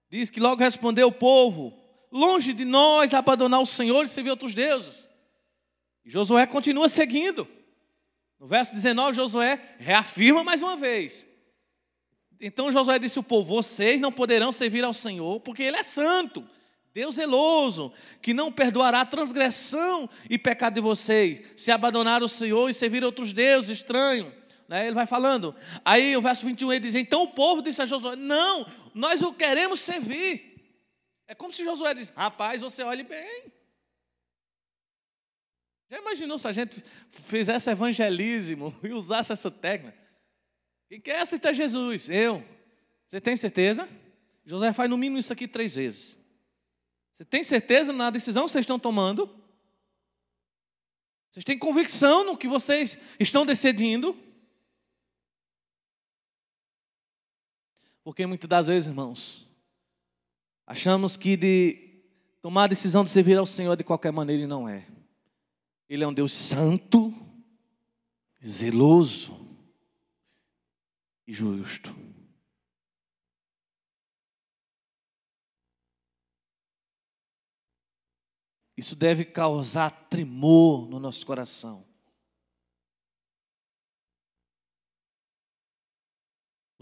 Diz 0.09 0.29
que 0.29 0.39
logo 0.39 0.61
respondeu 0.61 1.07
o 1.07 1.11
povo: 1.11 1.73
Longe 2.11 2.53
de 2.53 2.65
nós 2.65 3.13
abandonar 3.13 3.61
o 3.61 3.65
Senhor 3.65 4.03
e 4.03 4.07
servir 4.07 4.29
outros 4.29 4.53
deuses. 4.53 5.09
E 6.05 6.09
Josué 6.09 6.45
continua 6.45 6.89
seguindo. 6.89 7.47
No 8.39 8.45
verso 8.45 8.73
19, 8.73 9.15
Josué 9.15 9.59
reafirma 9.79 10.43
mais 10.43 10.61
uma 10.61 10.75
vez. 10.75 11.25
Então 12.39 12.71
Josué 12.71 12.99
disse 12.99 13.17
ao 13.17 13.23
povo: 13.23 13.55
Vocês 13.55 14.01
não 14.01 14.11
poderão 14.11 14.51
servir 14.51 14.83
ao 14.83 14.93
Senhor, 14.93 15.39
porque 15.39 15.63
Ele 15.63 15.77
é 15.77 15.83
santo, 15.83 16.47
Deus 16.93 17.15
zeloso, 17.15 17.91
que 18.21 18.33
não 18.33 18.51
perdoará 18.51 19.01
a 19.01 19.05
transgressão 19.05 20.09
e 20.29 20.37
pecado 20.37 20.75
de 20.75 20.81
vocês, 20.81 21.41
se 21.55 21.71
abandonar 21.71 22.21
o 22.21 22.27
Senhor 22.27 22.69
e 22.69 22.73
servir 22.73 23.03
outros 23.03 23.31
deuses 23.31 23.79
estranhos. 23.79 24.33
Né? 24.73 24.87
Ele 24.87 24.95
vai 24.95 25.05
falando. 25.05 25.55
Aí 25.85 26.17
o 26.17 26.21
verso 26.21 26.43
21 26.47 26.73
ele 26.73 26.79
diz: 26.79 26.95
Então 26.95 27.21
o 27.21 27.27
povo 27.27 27.61
disse 27.61 27.79
a 27.83 27.85
Josué: 27.85 28.15
Não, 28.15 28.65
nós 28.91 29.21
o 29.21 29.31
queremos 29.31 29.79
servir. 29.81 30.51
É 31.27 31.35
como 31.35 31.53
se 31.53 31.63
Josué 31.63 31.93
disse: 31.93 32.11
Rapaz, 32.15 32.59
você 32.59 32.81
olhe 32.81 33.03
bem. 33.03 33.53
Já 35.91 35.99
imaginou 35.99 36.39
se 36.39 36.47
a 36.47 36.51
gente 36.51 36.83
fizesse 37.07 37.69
evangelismo 37.69 38.75
e 38.81 38.91
usasse 38.93 39.31
essa 39.31 39.51
técnica? 39.51 39.95
Quem 40.89 40.99
quer 40.99 41.19
aceitar 41.19 41.53
Jesus? 41.53 42.09
Eu. 42.09 42.43
Você 43.05 43.21
tem 43.21 43.35
certeza? 43.35 43.87
José 44.43 44.73
faz 44.73 44.89
no 44.89 44.97
mínimo 44.97 45.19
isso 45.19 45.31
aqui 45.31 45.47
três 45.47 45.75
vezes. 45.75 46.19
Você 47.11 47.23
tem 47.23 47.43
certeza 47.43 47.93
na 47.93 48.09
decisão 48.09 48.45
que 48.45 48.51
vocês 48.51 48.63
estão 48.63 48.79
tomando? 48.79 49.29
Vocês 51.29 51.43
têm 51.43 51.59
convicção 51.59 52.23
no 52.23 52.35
que 52.35 52.47
vocês 52.47 52.97
estão 53.19 53.45
decidindo? 53.45 54.32
Porque 58.03 58.25
muitas 58.25 58.49
das 58.49 58.67
vezes, 58.67 58.87
irmãos, 58.89 59.47
achamos 60.67 61.15
que 61.15 61.37
de 61.37 62.03
tomar 62.41 62.65
a 62.65 62.67
decisão 62.67 63.03
de 63.03 63.09
servir 63.09 63.37
ao 63.37 63.45
Senhor 63.45 63.75
de 63.77 63.83
qualquer 63.83 64.11
maneira 64.11 64.43
e 64.43 64.47
não 64.47 64.67
é. 64.67 64.85
Ele 65.87 66.03
é 66.03 66.07
um 66.07 66.13
Deus 66.13 66.33
santo, 66.33 67.13
zeloso 68.45 69.39
e 71.25 71.33
justo. 71.33 71.95
Isso 78.75 78.95
deve 78.95 79.23
causar 79.23 79.91
tremor 80.09 80.89
no 80.89 80.99
nosso 80.99 81.25
coração. 81.25 81.85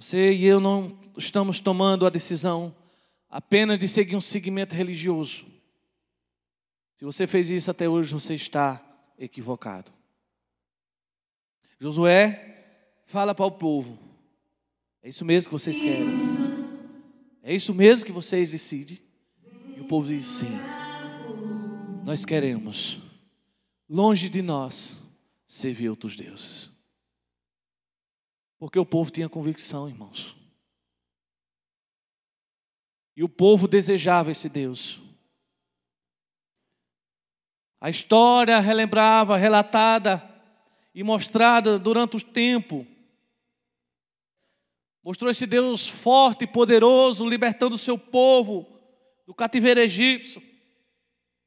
Você 0.01 0.33
e 0.33 0.45
eu 0.45 0.59
não 0.59 0.97
estamos 1.15 1.59
tomando 1.59 2.07
a 2.07 2.09
decisão 2.09 2.75
apenas 3.29 3.77
de 3.77 3.87
seguir 3.87 4.15
um 4.15 4.21
segmento 4.21 4.73
religioso. 4.73 5.45
Se 6.95 7.05
você 7.05 7.27
fez 7.27 7.51
isso 7.51 7.69
até 7.69 7.87
hoje, 7.87 8.11
você 8.11 8.33
está 8.33 8.83
equivocado. 9.15 9.91
Josué 11.79 12.65
fala 13.05 13.35
para 13.35 13.45
o 13.45 13.51
povo: 13.51 13.99
é 15.03 15.09
isso 15.09 15.23
mesmo 15.23 15.49
que 15.49 15.53
vocês 15.53 15.79
querem? 15.79 16.09
É 17.43 17.53
isso 17.53 17.71
mesmo 17.71 18.03
que 18.03 18.11
vocês 18.11 18.49
decidem? 18.49 18.99
E 19.77 19.81
o 19.81 19.85
povo 19.85 20.07
diz: 20.07 20.25
sim, 20.25 20.57
nós 22.03 22.25
queremos, 22.25 22.99
longe 23.87 24.29
de 24.29 24.41
nós, 24.41 24.99
servir 25.47 25.89
outros 25.89 26.15
deuses. 26.15 26.71
Porque 28.61 28.77
o 28.77 28.85
povo 28.85 29.09
tinha 29.09 29.27
convicção, 29.27 29.89
irmãos. 29.89 30.37
E 33.17 33.23
o 33.23 33.27
povo 33.27 33.67
desejava 33.67 34.29
esse 34.29 34.47
Deus. 34.47 35.01
A 37.79 37.89
história 37.89 38.59
relembrava, 38.59 39.35
relatada 39.35 40.23
e 40.93 41.01
mostrada 41.01 41.79
durante 41.79 42.17
o 42.17 42.21
tempo, 42.23 42.85
mostrou 45.03 45.31
esse 45.31 45.47
Deus 45.47 45.87
forte 45.87 46.43
e 46.43 46.47
poderoso, 46.47 47.27
libertando 47.27 47.73
o 47.73 47.79
seu 47.79 47.97
povo 47.97 48.79
do 49.25 49.33
cativeiro 49.33 49.79
egípcio. 49.79 50.39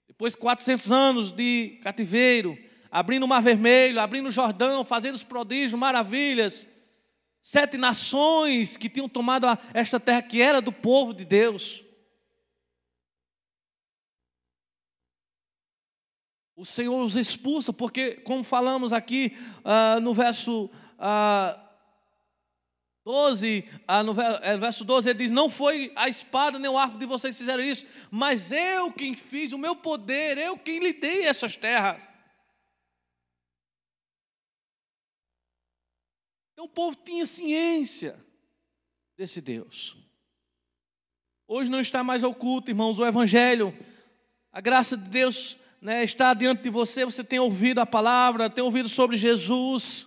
Depois 0.08 0.32
de 0.32 0.40
400 0.40 0.90
anos 0.90 1.30
de 1.30 1.78
cativeiro, 1.80 2.58
abrindo 2.90 3.22
o 3.22 3.28
Mar 3.28 3.40
Vermelho, 3.40 4.00
abrindo 4.00 4.26
o 4.26 4.32
Jordão, 4.32 4.84
fazendo 4.84 5.14
os 5.14 5.22
prodígios, 5.22 5.78
maravilhas. 5.78 6.73
Sete 7.46 7.76
nações 7.76 8.78
que 8.78 8.88
tinham 8.88 9.06
tomado 9.06 9.46
esta 9.74 10.00
terra 10.00 10.22
que 10.22 10.40
era 10.40 10.62
do 10.62 10.72
povo 10.72 11.12
de 11.12 11.26
Deus. 11.26 11.84
O 16.56 16.64
Senhor 16.64 16.98
os 17.02 17.16
expulsa, 17.16 17.70
porque, 17.70 18.12
como 18.12 18.42
falamos 18.42 18.94
aqui 18.94 19.36
uh, 19.58 20.00
no 20.00 20.14
verso 20.14 20.70
uh, 20.98 21.60
12, 23.04 23.68
uh, 23.90 24.02
no 24.02 24.18
é, 24.22 24.56
verso 24.56 24.82
12, 24.82 25.10
ele 25.10 25.18
diz: 25.18 25.30
Não 25.30 25.50
foi 25.50 25.92
a 25.94 26.08
espada 26.08 26.58
nem 26.58 26.70
o 26.70 26.78
arco 26.78 26.96
de 26.96 27.04
vocês 27.04 27.36
fizeram 27.36 27.62
isso, 27.62 27.84
mas 28.10 28.52
eu 28.52 28.90
quem 28.90 29.14
fiz, 29.14 29.52
o 29.52 29.58
meu 29.58 29.76
poder, 29.76 30.38
eu 30.38 30.56
quem 30.56 30.78
lhe 30.78 30.94
dei 30.94 31.24
essas 31.24 31.56
terras. 31.56 32.13
Então 36.54 36.66
o 36.66 36.68
povo 36.68 36.96
tinha 36.96 37.26
ciência 37.26 38.16
desse 39.16 39.40
Deus. 39.40 39.96
Hoje 41.48 41.68
não 41.68 41.80
está 41.80 42.02
mais 42.02 42.22
oculto, 42.22 42.70
irmãos, 42.70 42.98
o 42.98 43.04
Evangelho, 43.04 43.76
a 44.52 44.60
graça 44.60 44.96
de 44.96 45.08
Deus 45.08 45.58
né, 45.82 46.04
está 46.04 46.32
diante 46.32 46.62
de 46.62 46.70
você, 46.70 47.04
você 47.04 47.24
tem 47.24 47.40
ouvido 47.40 47.80
a 47.80 47.86
palavra, 47.86 48.48
tem 48.48 48.62
ouvido 48.62 48.88
sobre 48.88 49.16
Jesus. 49.16 50.06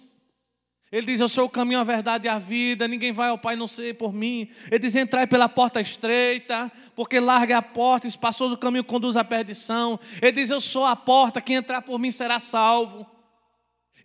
Ele 0.89 1.05
diz: 1.05 1.19
Eu 1.19 1.27
sou 1.27 1.45
o 1.45 1.49
caminho, 1.49 1.79
a 1.79 1.83
verdade 1.83 2.27
e 2.27 2.29
a 2.29 2.39
vida, 2.39 2.87
ninguém 2.87 3.11
vai 3.11 3.27
ao 3.27 3.37
Pai 3.37 3.57
não 3.57 3.67
ser 3.67 3.95
por 3.95 4.13
mim. 4.13 4.49
Ele 4.71 4.79
diz: 4.79 4.95
Entrai 4.95 5.27
pela 5.27 5.49
porta 5.49 5.81
estreita, 5.81 6.71
porque 6.95 7.19
larga 7.19 7.55
é 7.55 7.57
a 7.57 7.61
porta, 7.61 8.07
espaçoso 8.07 8.55
o 8.55 8.57
caminho 8.57 8.85
conduz 8.85 9.17
à 9.17 9.23
perdição. 9.23 9.99
Ele 10.21 10.31
diz: 10.31 10.49
Eu 10.49 10.61
sou 10.61 10.85
a 10.85 10.95
porta, 10.95 11.41
quem 11.41 11.57
entrar 11.57 11.81
por 11.81 11.99
mim 11.99 12.09
será 12.09 12.39
salvo. 12.39 13.05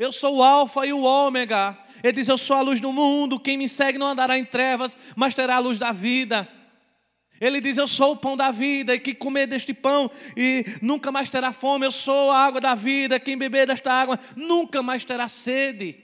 Eu 0.02 0.10
sou 0.10 0.38
o 0.38 0.42
Alfa 0.42 0.84
e 0.84 0.92
o 0.92 1.02
Ômega. 1.02 1.78
Ele 2.02 2.14
diz: 2.14 2.26
Eu 2.26 2.36
sou 2.36 2.56
a 2.56 2.60
luz 2.60 2.80
do 2.80 2.92
mundo, 2.92 3.38
quem 3.38 3.56
me 3.56 3.68
segue 3.68 3.98
não 3.98 4.08
andará 4.08 4.36
em 4.36 4.44
trevas, 4.44 4.96
mas 5.14 5.32
terá 5.32 5.56
a 5.56 5.58
luz 5.60 5.78
da 5.78 5.92
vida. 5.92 6.48
Ele 7.40 7.60
diz: 7.60 7.76
Eu 7.76 7.86
sou 7.86 8.12
o 8.12 8.16
pão 8.16 8.36
da 8.36 8.50
vida, 8.50 8.96
e 8.96 8.98
que 8.98 9.14
comer 9.14 9.46
deste 9.46 9.72
pão 9.72 10.10
e 10.36 10.64
nunca 10.82 11.12
mais 11.12 11.28
terá 11.28 11.52
fome. 11.52 11.86
Eu 11.86 11.92
sou 11.92 12.32
a 12.32 12.38
água 12.38 12.60
da 12.60 12.74
vida, 12.74 13.20
quem 13.20 13.38
beber 13.38 13.64
desta 13.68 13.92
água 13.92 14.18
nunca 14.34 14.82
mais 14.82 15.04
terá 15.04 15.28
sede. 15.28 16.02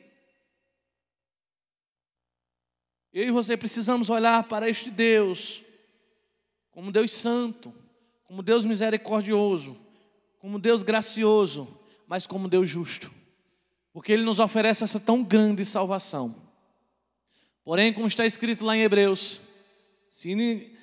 Eu 3.13 3.25
e 3.25 3.31
você 3.33 3.57
precisamos 3.57 4.09
olhar 4.11 4.45
para 4.45 4.71
este 4.71 4.91
Deus 4.91 5.65
como 6.71 6.93
Deus 6.93 7.11
santo, 7.11 7.75
como 8.23 8.45
Deus 8.45 8.65
misericordioso, 8.65 9.77
como 10.39 10.57
Deus 10.57 10.85
gracioso, 10.85 11.81
mas 12.07 12.29
como 12.29 12.47
Deus 12.47 12.71
justo, 12.71 13.11
porque 13.93 14.13
Ele 14.13 14.23
nos 14.23 14.39
oferece 14.39 14.85
essa 14.85 15.01
tão 15.01 15.23
grande 15.23 15.65
salvação. 15.65 16.35
Porém, 17.65 17.93
como 17.93 18.07
está 18.07 18.25
escrito 18.25 18.65
lá 18.65 18.77
em 18.77 18.83
Hebreus, 18.83 19.41
se 20.09 20.35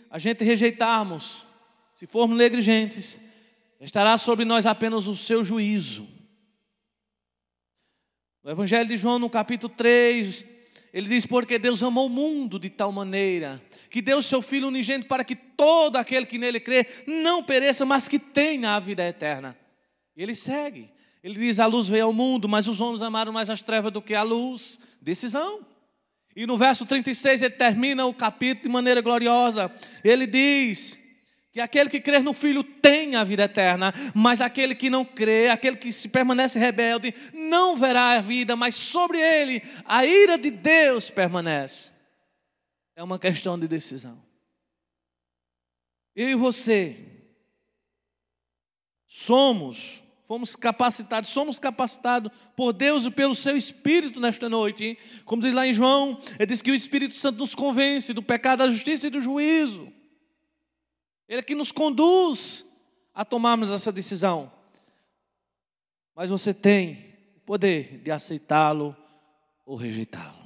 a 0.09 0.19
gente 0.19 0.43
rejeitarmos, 0.43 1.45
se 1.95 2.05
formos 2.05 2.37
negligentes, 2.37 3.19
estará 3.79 4.17
sobre 4.17 4.45
nós 4.45 4.65
apenas 4.65 5.07
o 5.07 5.15
seu 5.15 5.43
juízo. 5.43 6.07
No 8.43 8.51
Evangelho 8.51 8.87
de 8.87 8.97
João, 8.97 9.17
no 9.17 9.29
capítulo 9.29 9.73
3, 9.75 10.45
ele 10.93 11.09
diz: 11.09 11.25
Porque 11.25 11.57
Deus 11.57 11.81
amou 11.81 12.05
o 12.05 12.09
mundo 12.09 12.59
de 12.59 12.69
tal 12.69 12.91
maneira 12.91 13.61
que 13.89 14.01
deu 14.01 14.21
seu 14.21 14.41
Filho 14.41 14.67
unigênito 14.67 15.07
para 15.07 15.23
que 15.23 15.35
todo 15.35 15.95
aquele 15.95 16.25
que 16.25 16.37
nele 16.37 16.59
crê 16.59 16.85
não 17.07 17.43
pereça, 17.43 17.85
mas 17.85 18.07
que 18.07 18.19
tenha 18.19 18.75
a 18.75 18.79
vida 18.79 19.07
eterna. 19.07 19.57
E 20.15 20.21
ele 20.21 20.35
segue. 20.35 20.91
Ele 21.26 21.39
diz: 21.39 21.59
A 21.59 21.65
luz 21.65 21.88
veio 21.88 22.05
ao 22.05 22.13
mundo, 22.13 22.47
mas 22.47 22.67
os 22.67 22.80
homens 22.80 23.01
amaram 23.01 23.34
mais 23.34 23.49
as 23.49 23.63
trevas 23.63 23.91
do 23.91 23.99
que 23.99 24.13
a 24.13 24.21
luz. 24.21 24.78
Decisão. 25.01 25.65
E 26.36 26.45
no 26.45 26.55
verso 26.55 26.86
36 26.86 27.41
ele 27.41 27.55
termina 27.55 28.05
o 28.05 28.13
capítulo 28.13 28.67
de 28.67 28.69
maneira 28.69 29.01
gloriosa. 29.01 29.73
Ele 30.03 30.28
diz 30.28 30.99
que 31.51 31.59
aquele 31.59 31.89
que 31.89 31.99
crê 31.99 32.19
no 32.19 32.32
Filho 32.32 32.63
tem 32.63 33.15
a 33.15 33.23
vida 33.23 33.45
eterna, 33.45 33.91
mas 34.13 34.39
aquele 34.39 34.76
que 34.76 34.88
não 34.88 35.03
crê, 35.03 35.49
aquele 35.49 35.78
que 35.78 35.91
se 35.91 36.09
permanece 36.09 36.59
rebelde, 36.59 37.11
não 37.34 37.76
verá 37.76 38.11
a 38.11 38.21
vida, 38.21 38.55
mas 38.55 38.76
sobre 38.76 39.17
ele 39.17 39.63
a 39.84 40.05
ira 40.05 40.38
de 40.38 40.51
Deus 40.51 41.09
permanece. 41.09 41.91
É 42.95 43.03
uma 43.03 43.17
questão 43.17 43.57
de 43.57 43.67
decisão. 43.67 44.21
Eu 46.15 46.30
e 46.30 46.36
você 46.36 46.99
somos 49.07 50.04
fomos 50.28 50.55
capacitados, 50.55 51.30
somos 51.30 51.59
capacitados 51.59 52.32
por 52.55 52.73
Deus 52.73 53.05
e 53.05 53.11
pelo 53.11 53.36
seu 53.36 53.55
Espírito 53.55 54.19
nesta 54.19 54.49
noite. 54.49 54.84
Hein? 54.84 54.97
Como 55.23 55.41
diz 55.41 55.53
lá 55.53 55.65
em 55.65 55.73
João, 55.73 56.19
ele 56.38 56.47
diz 56.47 56.61
que 56.61 56.71
o 56.71 56.76
Espírito 56.76 57.15
Santo 57.15 57.39
nos 57.39 57.53
convence 57.53 58.13
do 58.13 58.23
pecado, 58.23 58.59
da 58.59 58.69
justiça 58.69 59.07
e 59.07 59.09
do 59.09 59.21
juízo. 59.21 59.91
Ele 61.28 61.39
é 61.39 61.43
que 61.43 61.55
nos 61.55 61.71
conduz 61.71 62.65
a 63.13 63.23
tomarmos 63.23 63.69
essa 63.69 63.91
decisão. 63.91 64.51
Mas 66.15 66.30
você 66.30 66.53
tem 66.53 67.15
o 67.36 67.39
poder 67.41 67.99
de 67.99 68.11
aceitá-lo 68.11 68.95
ou 69.65 69.76
rejeitá-lo. 69.76 70.45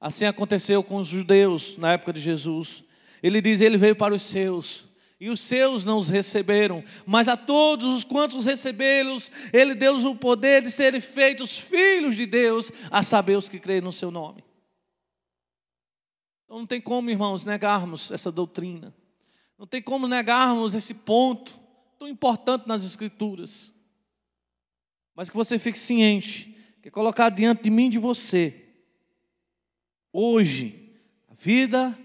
Assim 0.00 0.24
aconteceu 0.24 0.82
com 0.82 0.96
os 0.96 1.08
judeus 1.08 1.76
na 1.76 1.92
época 1.92 2.12
de 2.12 2.20
Jesus. 2.20 2.84
Ele 3.22 3.40
diz: 3.40 3.60
Ele 3.60 3.76
veio 3.76 3.96
para 3.96 4.14
os 4.14 4.22
seus 4.22 4.87
e 5.20 5.28
os 5.28 5.40
seus 5.40 5.84
não 5.84 5.98
os 5.98 6.08
receberam, 6.08 6.84
mas 7.04 7.28
a 7.28 7.36
todos 7.36 7.92
os 7.92 8.04
quantos 8.04 8.44
receberam-os, 8.44 9.30
ele 9.52 9.74
deu-lhes 9.74 10.04
o 10.04 10.14
poder 10.14 10.62
de 10.62 10.70
serem 10.70 11.00
feitos 11.00 11.58
filhos 11.58 12.14
de 12.14 12.24
Deus, 12.24 12.70
a 12.90 13.02
saber 13.02 13.36
os 13.36 13.48
que 13.48 13.58
creem 13.58 13.80
no 13.80 13.92
seu 13.92 14.10
nome. 14.10 14.44
Então 16.44 16.58
não 16.58 16.66
tem 16.66 16.80
como, 16.80 17.10
irmãos, 17.10 17.44
negarmos 17.44 18.10
essa 18.12 18.30
doutrina, 18.30 18.94
não 19.58 19.66
tem 19.66 19.82
como 19.82 20.06
negarmos 20.06 20.74
esse 20.74 20.94
ponto 20.94 21.58
tão 21.98 22.06
importante 22.06 22.68
nas 22.68 22.84
Escrituras, 22.84 23.72
mas 25.16 25.28
que 25.28 25.36
você 25.36 25.58
fique 25.58 25.78
ciente, 25.78 26.56
que 26.80 26.88
é 26.88 26.92
colocar 26.92 27.28
diante 27.28 27.64
de 27.64 27.70
mim 27.70 27.90
de 27.90 27.98
você, 27.98 28.68
hoje, 30.12 30.94
a 31.26 31.34
vida 31.34 31.98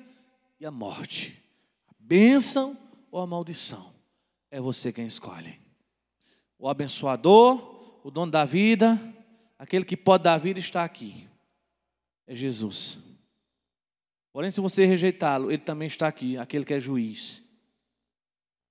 e 0.59 0.65
a 0.65 0.71
morte, 0.71 1.39
a 1.87 1.93
bênção 1.99 2.82
ou 3.13 3.21
a 3.21 3.27
maldição? 3.27 3.93
É 4.49 4.59
você 4.59 4.91
quem 4.91 5.05
escolhe. 5.05 5.61
O 6.57 6.67
abençoador, 6.67 8.01
o 8.03 8.09
dono 8.09 8.31
da 8.31 8.43
vida, 8.43 8.99
aquele 9.57 9.85
que 9.85 9.95
pode 9.95 10.23
dar 10.23 10.39
vida 10.39 10.59
está 10.59 10.83
aqui. 10.83 11.29
É 12.25 12.33
Jesus. 12.33 12.97
Porém, 14.31 14.49
se 14.49 14.59
você 14.59 14.85
rejeitá-lo, 14.85 15.51
ele 15.51 15.61
também 15.61 15.87
está 15.87 16.07
aqui, 16.07 16.39
aquele 16.39 16.65
que 16.65 16.73
é 16.73 16.79
juiz. 16.79 17.43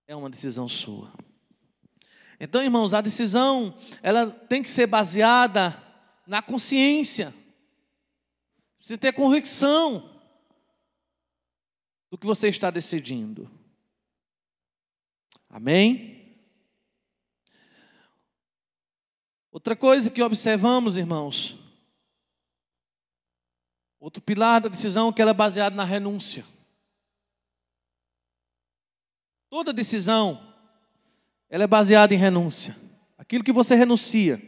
É 0.09 0.17
uma 0.17 0.29
decisão 0.29 0.67
sua. 0.67 1.13
Então, 2.41 2.65
irmãos, 2.65 2.95
a 2.95 3.01
decisão, 3.01 3.79
ela 4.03 4.29
tem 4.29 4.61
que 4.61 4.69
ser 4.69 4.89
baseada 4.89 5.81
na 6.27 6.43
consciência. 6.43 7.33
Você 8.81 8.99
ter 8.99 9.13
convicção 9.13 10.21
do 12.11 12.19
que 12.19 12.27
você 12.27 12.49
está 12.49 12.71
decidindo. 12.71 13.62
Amém? 15.53 16.35
Outra 19.51 19.77
coisa 19.77 20.11
que 20.11 20.23
observamos, 20.23 20.97
irmãos, 20.97 21.59
outro 24.01 24.23
pilar 24.23 24.63
da 24.63 24.71
decisão 24.71 25.11
é 25.11 25.13
que 25.13 25.21
ela 25.21 25.33
é 25.33 25.35
baseada 25.35 25.77
na 25.77 25.85
renúncia. 25.85 26.43
Toda 29.51 29.75
decisão, 29.75 30.55
ela 31.51 31.65
é 31.65 31.67
baseada 31.67 32.15
em 32.15 32.19
renúncia. 32.19 32.75
Aquilo 33.19 33.45
que 33.45 33.53
você 33.53 33.75
renuncia. 33.75 34.41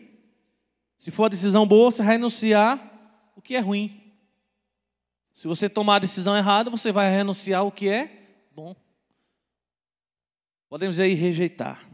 Se 0.97 1.11
for 1.11 1.27
a 1.27 1.29
decisão 1.29 1.67
boa, 1.67 1.91
você 1.91 2.03
vai 2.03 2.13
renunciar 2.13 3.33
o 3.37 3.43
que 3.43 3.55
é 3.55 3.61
ruim. 3.61 4.11
Se 5.35 5.47
você 5.47 5.69
tomar 5.69 5.97
a 5.97 5.99
decisão 5.99 6.35
errada, 6.35 6.71
você 6.71 6.91
vai 6.91 7.11
renunciar 7.11 7.63
o 7.63 7.71
que 7.71 7.91
é 7.91 8.39
bom. 8.55 8.75
Podemos 10.75 10.99
aí 10.99 11.15
rejeitar. 11.15 11.89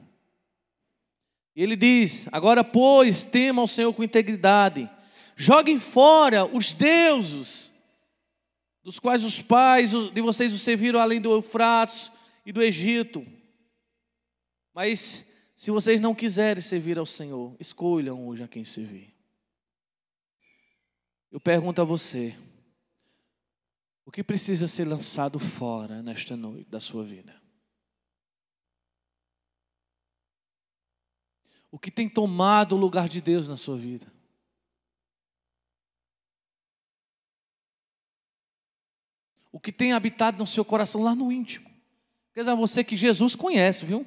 Ele 1.55 1.77
diz: 1.77 2.27
Agora, 2.33 2.65
pois, 2.65 3.25
tema 3.25 3.61
ao 3.61 3.69
Senhor 3.69 3.93
com 3.93 4.03
integridade, 4.03 4.89
Joguem 5.37 5.79
fora 5.79 6.47
os 6.47 6.73
deuses, 6.73 7.71
dos 8.83 8.99
quais 8.99 9.23
os 9.23 9.43
pais 9.43 9.91
de 10.15 10.23
vocês 10.23 10.51
os 10.51 10.63
serviram 10.63 10.99
além 10.99 11.21
do 11.21 11.31
Eufrates 11.31 12.11
e 12.47 12.53
do 12.53 12.63
Egito. 12.63 13.27
Mas 14.73 15.27
se 15.55 15.71
vocês 15.71 16.01
não 16.01 16.15
quiserem 16.15 16.63
servir 16.63 16.99
ao 16.99 17.05
Senhor, 17.05 17.55
escolham 17.61 18.27
hoje 18.29 18.45
a 18.45 18.49
quem 18.49 18.65
servir. 18.65 19.15
Eu 21.31 21.39
pergunto 21.39 21.83
a 21.83 21.85
você: 21.85 22.35
o 24.07 24.11
que 24.11 24.25
precisa 24.25 24.67
ser 24.67 24.87
lançado 24.87 25.39
fora 25.39 26.03
nesta 26.03 26.35
noite 26.35 26.71
da 26.71 26.81
sua 26.81 27.05
vida? 27.05 27.40
O 31.71 31.79
que 31.79 31.91
tem 31.91 32.09
tomado 32.09 32.75
o 32.75 32.79
lugar 32.79 33.09
de 33.09 33.21
Deus 33.21 33.47
na 33.47 33.57
sua 33.57 33.77
vida? 33.77 34.07
O 39.53 39.59
que 39.59 39.73
tem 39.73 39.93
habitado 39.93 40.39
no 40.39 40.47
seu 40.47 40.65
coração 40.65 41.03
lá 41.03 41.15
no 41.15 41.31
íntimo? 41.31 41.69
Quer 42.33 42.41
dizer, 42.41 42.55
você 42.55 42.85
que 42.85 42.97
Jesus 42.97 43.35
conhece, 43.35 43.85
viu? 43.85 44.07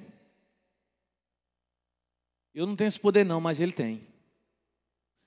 Eu 2.53 2.65
não 2.65 2.75
tenho 2.75 2.87
esse 2.87 2.99
poder, 2.99 3.25
não, 3.25 3.41
mas 3.41 3.59
Ele 3.59 3.71
tem. 3.71 4.07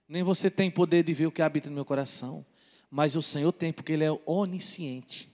Nem 0.09 0.23
você 0.23 0.51
tem 0.51 0.71
poder 0.71 1.03
de 1.03 1.13
ver 1.13 1.27
o 1.27 1.33
que 1.33 1.43
habita 1.43 1.69
no 1.69 1.75
meu 1.75 1.85
coração. 1.85 2.47
Mas 2.91 3.17
o 3.17 3.23
Senhor 3.23 3.53
tem, 3.53 3.73
porque 3.73 3.93
Ele 3.93 4.05
é 4.05 4.13
onisciente. 4.25 5.31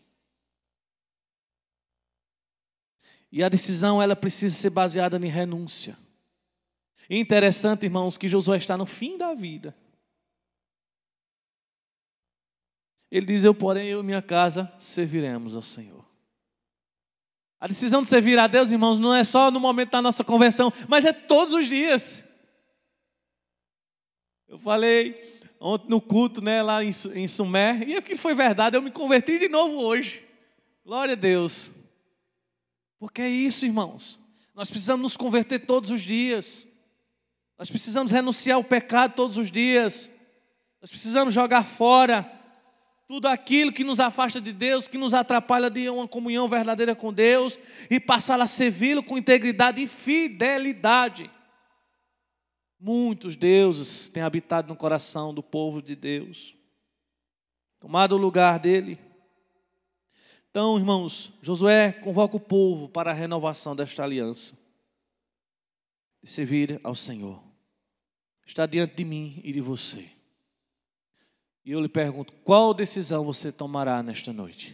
E 3.31 3.43
a 3.43 3.49
decisão, 3.49 4.03
ela 4.03 4.17
precisa 4.17 4.57
ser 4.57 4.71
baseada 4.71 5.17
em 5.17 5.31
renúncia. 5.31 5.97
Interessante, 7.09 7.85
irmãos, 7.85 8.17
que 8.17 8.29
Josué 8.29 8.57
está 8.57 8.77
no 8.77 8.87
fim 8.87 9.19
da 9.19 9.35
vida. 9.35 9.77
Ele 13.11 13.27
diz: 13.27 13.45
Eu, 13.45 13.55
porém, 13.55 13.89
eu 13.89 14.01
e 14.01 14.03
minha 14.03 14.23
casa 14.23 14.73
serviremos 14.79 15.55
ao 15.55 15.63
Senhor. 15.63 16.05
A 17.61 17.67
decisão 17.69 18.03
de 18.03 18.09
servir 18.09 18.39
a 18.39 18.47
Deus, 18.47 18.73
irmãos, 18.73 18.99
não 18.99 19.15
é 19.15 19.23
só 19.23 19.51
no 19.51 19.61
momento 19.61 19.91
da 19.91 20.03
nossa 20.03 20.25
conversão, 20.25 20.73
mas 20.89 21.05
é 21.05 21.13
todos 21.13 21.55
os 21.55 21.67
dias. 21.67 22.25
Eu 24.49 24.59
falei 24.59 25.41
ontem 25.61 25.89
no 25.89 26.01
culto, 26.01 26.43
né, 26.43 26.61
lá 26.61 26.83
em 26.83 27.29
Sumé, 27.29 27.85
e 27.87 27.97
aquilo 27.97 28.19
foi 28.19 28.35
verdade, 28.35 28.77
eu 28.77 28.83
me 28.83 28.91
converti 28.91 29.39
de 29.39 29.49
novo 29.49 29.77
hoje. 29.77 30.27
Glória 30.85 31.13
a 31.13 31.17
Deus. 31.17 31.73
Porque 32.99 33.23
é 33.23 33.29
isso, 33.29 33.65
irmãos. 33.65 34.19
Nós 34.55 34.69
precisamos 34.69 35.03
nos 35.03 35.17
converter 35.17 35.61
todos 35.61 35.91
os 35.91 36.03
dias. 36.03 36.67
Nós 37.63 37.71
precisamos 37.71 38.11
renunciar 38.11 38.57
ao 38.57 38.65
pecado 38.65 39.15
todos 39.15 39.39
os 39.39 39.49
dias. 39.49 40.11
Nós 40.81 40.91
precisamos 40.91 41.33
jogar 41.33 41.65
fora 41.65 42.29
tudo 43.07 43.29
aquilo 43.29 43.73
que 43.73 43.85
nos 43.85 44.01
afasta 44.01 44.41
de 44.41 44.53
Deus, 44.53 44.89
que 44.89 44.99
nos 44.99 45.15
atrapalha 45.15 45.71
de 45.71 45.89
uma 45.89 46.09
comunhão 46.09 46.49
verdadeira 46.49 46.97
com 46.97 47.13
Deus 47.13 47.61
e 47.89 48.01
passar 48.01 48.41
a 48.41 48.49
servi-lo 48.49 49.01
com 49.01 49.17
integridade 49.17 49.81
e 49.81 49.87
fidelidade. 49.87 51.31
Muitos 52.81 53.37
deuses 53.37 54.09
têm 54.09 54.25
habitado 54.25 54.67
no 54.67 54.75
coração 54.75 55.33
do 55.33 55.41
povo 55.41 55.81
de 55.81 55.95
Deus, 55.95 56.57
tomado 57.79 58.17
o 58.17 58.19
lugar 58.19 58.59
dele. 58.59 58.99
Então, 60.51 60.77
irmãos, 60.77 61.33
Josué 61.41 61.93
convoca 61.93 62.37
o 62.37 62.41
povo 62.41 62.89
para 62.89 63.13
a 63.13 63.15
renovação 63.15 63.77
desta 63.77 64.03
aliança, 64.03 64.59
de 66.21 66.29
servir 66.29 66.81
ao 66.83 66.97
Senhor. 66.97 67.52
Está 68.47 68.67
diante 68.67 68.95
de 68.97 69.05
mim 69.05 69.41
e 69.45 69.53
de 69.53 69.61
você. 69.61 70.09
E 71.65 71.73
eu 71.73 71.81
lhe 71.81 71.89
pergunto: 71.89 72.33
qual 72.45 72.75
decisão 72.75 73.25
você 73.25 73.51
tomará 73.51 74.03
nesta 74.03 74.33
noite? 74.33 74.71